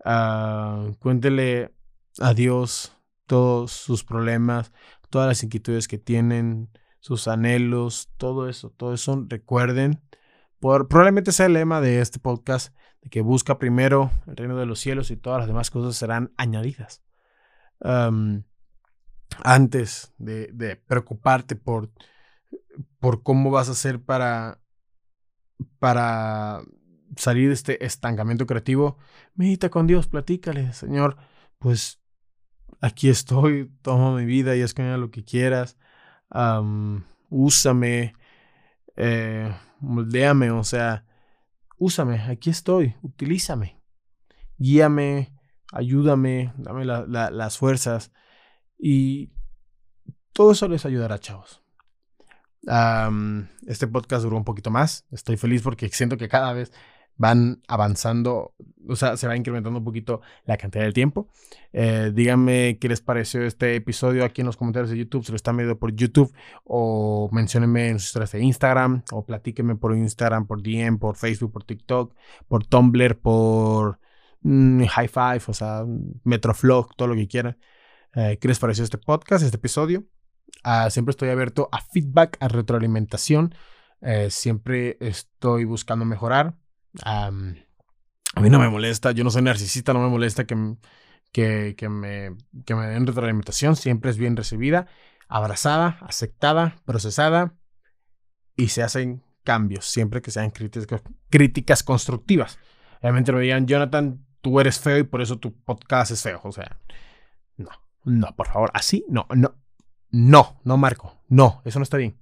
Uh, 0.04 0.94
cuéntele 0.98 1.74
a 2.18 2.34
Dios 2.34 2.96
todos 3.26 3.70
sus 3.72 4.02
problemas, 4.02 4.72
todas 5.10 5.28
las 5.28 5.42
inquietudes 5.42 5.88
que 5.88 5.98
tienen, 5.98 6.70
sus 7.00 7.28
anhelos, 7.28 8.10
todo 8.16 8.48
eso, 8.48 8.70
todo 8.70 8.94
eso, 8.94 9.26
recuerden, 9.28 10.00
por, 10.58 10.88
probablemente 10.88 11.32
sea 11.32 11.46
el 11.46 11.52
lema 11.52 11.80
de 11.80 12.00
este 12.00 12.18
podcast, 12.18 12.74
de 13.02 13.10
que 13.10 13.20
busca 13.20 13.58
primero 13.58 14.10
el 14.26 14.36
reino 14.36 14.56
de 14.56 14.66
los 14.66 14.80
cielos 14.80 15.10
y 15.10 15.16
todas 15.16 15.40
las 15.40 15.48
demás 15.48 15.70
cosas 15.70 15.96
serán 15.96 16.32
añadidas. 16.36 17.02
Antes 19.42 20.12
de, 20.18 20.80
preocuparte 20.86 21.56
por, 21.56 21.90
por 22.98 23.22
cómo 23.22 23.50
vas 23.50 23.68
a 23.68 23.72
hacer 23.72 24.00
para, 24.00 24.60
para 25.78 26.62
salir 27.16 27.48
de 27.48 27.54
este 27.54 27.84
estancamiento 27.84 28.46
creativo, 28.46 28.98
medita 29.34 29.68
con 29.68 29.86
Dios, 29.86 30.06
platícale, 30.06 30.72
Señor, 30.72 31.16
pues 31.58 32.00
aquí 32.80 33.08
estoy, 33.08 33.70
toma 33.82 34.16
mi 34.16 34.24
vida 34.24 34.56
y 34.56 34.60
escoge 34.60 34.96
lo 34.96 35.10
que 35.10 35.24
quieras, 35.24 35.76
úsame, 37.28 38.14
eh, 38.96 39.54
moldeame, 39.80 40.50
o 40.50 40.64
sea, 40.64 41.04
úsame, 41.78 42.20
aquí 42.20 42.50
estoy, 42.50 42.94
utilízame, 43.02 43.82
guíame, 44.56 45.34
ayúdame, 45.72 46.52
dame 46.56 46.84
las 46.84 47.58
fuerzas 47.58 48.12
y 48.78 49.31
todo 50.32 50.52
eso 50.52 50.68
les 50.68 50.84
ayudará, 50.86 51.18
chavos. 51.18 51.62
este 53.66 53.86
podcast 53.86 54.24
duró 54.24 54.36
un 54.36 54.44
poquito 54.44 54.70
más. 54.70 55.06
Estoy 55.10 55.36
feliz 55.36 55.62
porque 55.62 55.88
siento 55.88 56.16
que 56.16 56.28
cada 56.28 56.52
vez 56.52 56.72
van 57.16 57.62
avanzando, 57.68 58.54
o 58.88 58.96
sea, 58.96 59.16
se 59.16 59.26
va 59.28 59.36
incrementando 59.36 59.78
un 59.78 59.84
poquito 59.84 60.22
la 60.44 60.56
cantidad 60.56 60.84
de 60.84 60.92
tiempo. 60.92 61.28
Eh, 61.72 62.10
díganme 62.14 62.78
qué 62.80 62.88
les 62.88 63.00
pareció 63.00 63.42
este 63.44 63.76
episodio 63.76 64.24
aquí 64.24 64.40
en 64.40 64.46
los 64.46 64.56
comentarios 64.56 64.90
de 64.90 64.98
YouTube, 64.98 65.24
si 65.24 65.32
lo 65.32 65.36
están 65.36 65.56
viendo 65.56 65.78
por 65.78 65.94
YouTube, 65.94 66.32
o 66.64 67.28
menciónenme 67.32 67.88
en 67.88 67.98
sus 67.98 68.08
historias 68.08 68.32
de 68.32 68.42
Instagram, 68.42 69.02
o 69.12 69.24
platíquenme 69.24 69.76
por 69.76 69.96
Instagram, 69.96 70.46
por 70.46 70.62
DM, 70.62 70.98
por 70.98 71.16
Facebook, 71.16 71.52
por 71.52 71.64
TikTok, 71.64 72.14
por 72.48 72.66
Tumblr, 72.66 73.18
por 73.18 74.00
mm, 74.40 74.84
High 74.86 75.08
Five, 75.08 75.42
o 75.46 75.54
sea, 75.54 75.84
Metroflog, 76.24 76.94
todo 76.96 77.08
lo 77.08 77.14
que 77.14 77.28
quieran. 77.28 77.58
Eh, 78.14 78.38
¿Qué 78.40 78.48
les 78.48 78.58
pareció 78.58 78.84
este 78.84 78.98
podcast, 78.98 79.44
este 79.44 79.56
episodio? 79.56 80.04
Ah, 80.62 80.90
siempre 80.90 81.10
estoy 81.10 81.30
abierto 81.30 81.68
a 81.72 81.80
feedback, 81.80 82.36
a 82.40 82.48
retroalimentación. 82.48 83.54
Eh, 84.00 84.30
siempre 84.30 84.96
estoy 85.00 85.64
buscando 85.64 86.04
mejorar 86.04 86.54
a 88.34 88.40
mí 88.40 88.50
no 88.50 88.58
me 88.58 88.68
molesta, 88.68 89.12
yo 89.12 89.24
no 89.24 89.30
soy 89.30 89.42
narcisista, 89.42 89.92
no 89.92 90.00
me 90.00 90.08
molesta 90.08 90.44
que, 90.44 90.76
que, 91.32 91.74
que, 91.76 91.88
me, 91.88 92.36
que 92.64 92.74
me 92.74 92.86
den 92.86 93.06
retroalimentación, 93.06 93.76
siempre 93.76 94.10
es 94.10 94.16
bien 94.16 94.36
recibida, 94.36 94.86
abrazada, 95.28 95.98
aceptada, 96.00 96.76
procesada 96.84 97.54
y 98.56 98.68
se 98.68 98.82
hacen 98.82 99.22
cambios, 99.44 99.86
siempre 99.86 100.22
que 100.22 100.30
sean 100.30 100.50
críticas, 100.50 101.02
críticas 101.30 101.82
constructivas. 101.82 102.58
Obviamente 103.00 103.32
me 103.32 103.40
digan, 103.40 103.66
Jonathan, 103.66 104.24
tú 104.40 104.60
eres 104.60 104.78
feo 104.78 104.98
y 104.98 105.02
por 105.02 105.20
eso 105.20 105.38
tu 105.38 105.52
podcast 105.52 106.12
es 106.12 106.22
feo. 106.22 106.40
O 106.44 106.52
sea, 106.52 106.78
no, 107.56 107.70
no, 108.04 108.34
por 108.36 108.48
favor, 108.48 108.70
así, 108.74 109.04
no, 109.08 109.26
no, 109.34 109.56
no, 110.12 110.60
no, 110.64 110.76
Marco, 110.76 111.18
no, 111.28 111.62
eso 111.64 111.78
no 111.78 111.82
está 111.82 111.96
bien. 111.96 112.16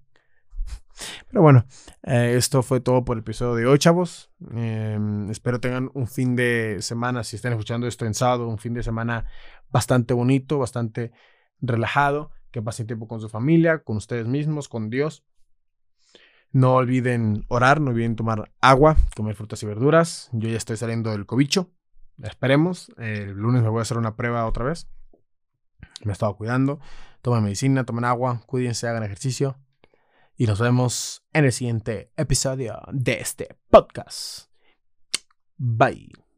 Pero 1.29 1.43
bueno, 1.43 1.65
eh, 2.03 2.35
esto 2.37 2.63
fue 2.63 2.81
todo 2.81 3.05
por 3.05 3.17
el 3.17 3.23
episodio 3.23 3.55
de 3.55 3.67
hoy, 3.67 3.79
chavos. 3.79 4.31
Em, 4.55 5.31
espero 5.31 5.61
tengan 5.61 5.91
un 5.95 6.07
fin 6.07 6.37
de 6.37 6.79
semana, 6.81 7.25
si 7.25 7.37
están 7.37 7.53
escuchando 7.53 7.87
esto 7.87 8.07
en 8.07 8.15
sábado, 8.15 8.49
un 8.49 8.59
fin 8.59 8.75
de 8.75 8.83
semana 8.83 9.27
bastante 9.71 10.15
bonito, 10.15 10.59
bastante 10.59 11.13
relajado, 11.61 12.31
que 12.51 12.63
pasen 12.63 12.87
tiempo 12.87 13.09
con 13.09 13.21
su 13.21 13.29
familia, 13.29 13.83
con 13.83 13.97
ustedes 13.97 14.27
mismos, 14.27 14.69
con 14.69 14.91
Dios. 14.91 15.25
No 16.53 16.75
olviden 16.75 17.45
orar, 17.49 17.81
no 17.81 17.91
olviden 17.91 18.17
tomar 18.17 18.53
agua, 18.61 18.97
comer 19.17 19.37
frutas 19.37 19.63
y 19.63 19.67
verduras. 19.67 20.29
Yo 20.33 20.49
ya 20.49 20.57
estoy 20.57 20.77
saliendo 20.77 21.11
del 21.11 21.27
cobicho. 21.27 21.71
Esperemos. 22.21 22.93
El 22.99 23.35
lunes 23.35 23.63
me 23.63 23.69
voy 23.69 23.79
a 23.79 23.83
hacer 23.83 23.97
una 23.99 24.17
prueba 24.17 24.47
otra 24.47 24.65
vez. 24.65 24.89
Me 26.05 26.11
he 26.11 26.13
estado 26.13 26.37
cuidando. 26.37 26.81
Tomen 27.23 27.43
medicina, 27.43 27.85
tomen 27.85 28.05
agua, 28.05 28.43
cuídense, 28.47 28.89
hagan 28.89 29.03
ejercicio 29.03 29.59
y 30.37 30.47
nos 30.47 30.59
vemos 30.59 31.23
en 31.35 31.45
el 31.45 31.53
siguiente 31.53 32.13
episodio 32.17 32.81
de 32.93 33.21
este 33.21 33.57
podcast. 33.69 34.51
Bye. 35.59 36.30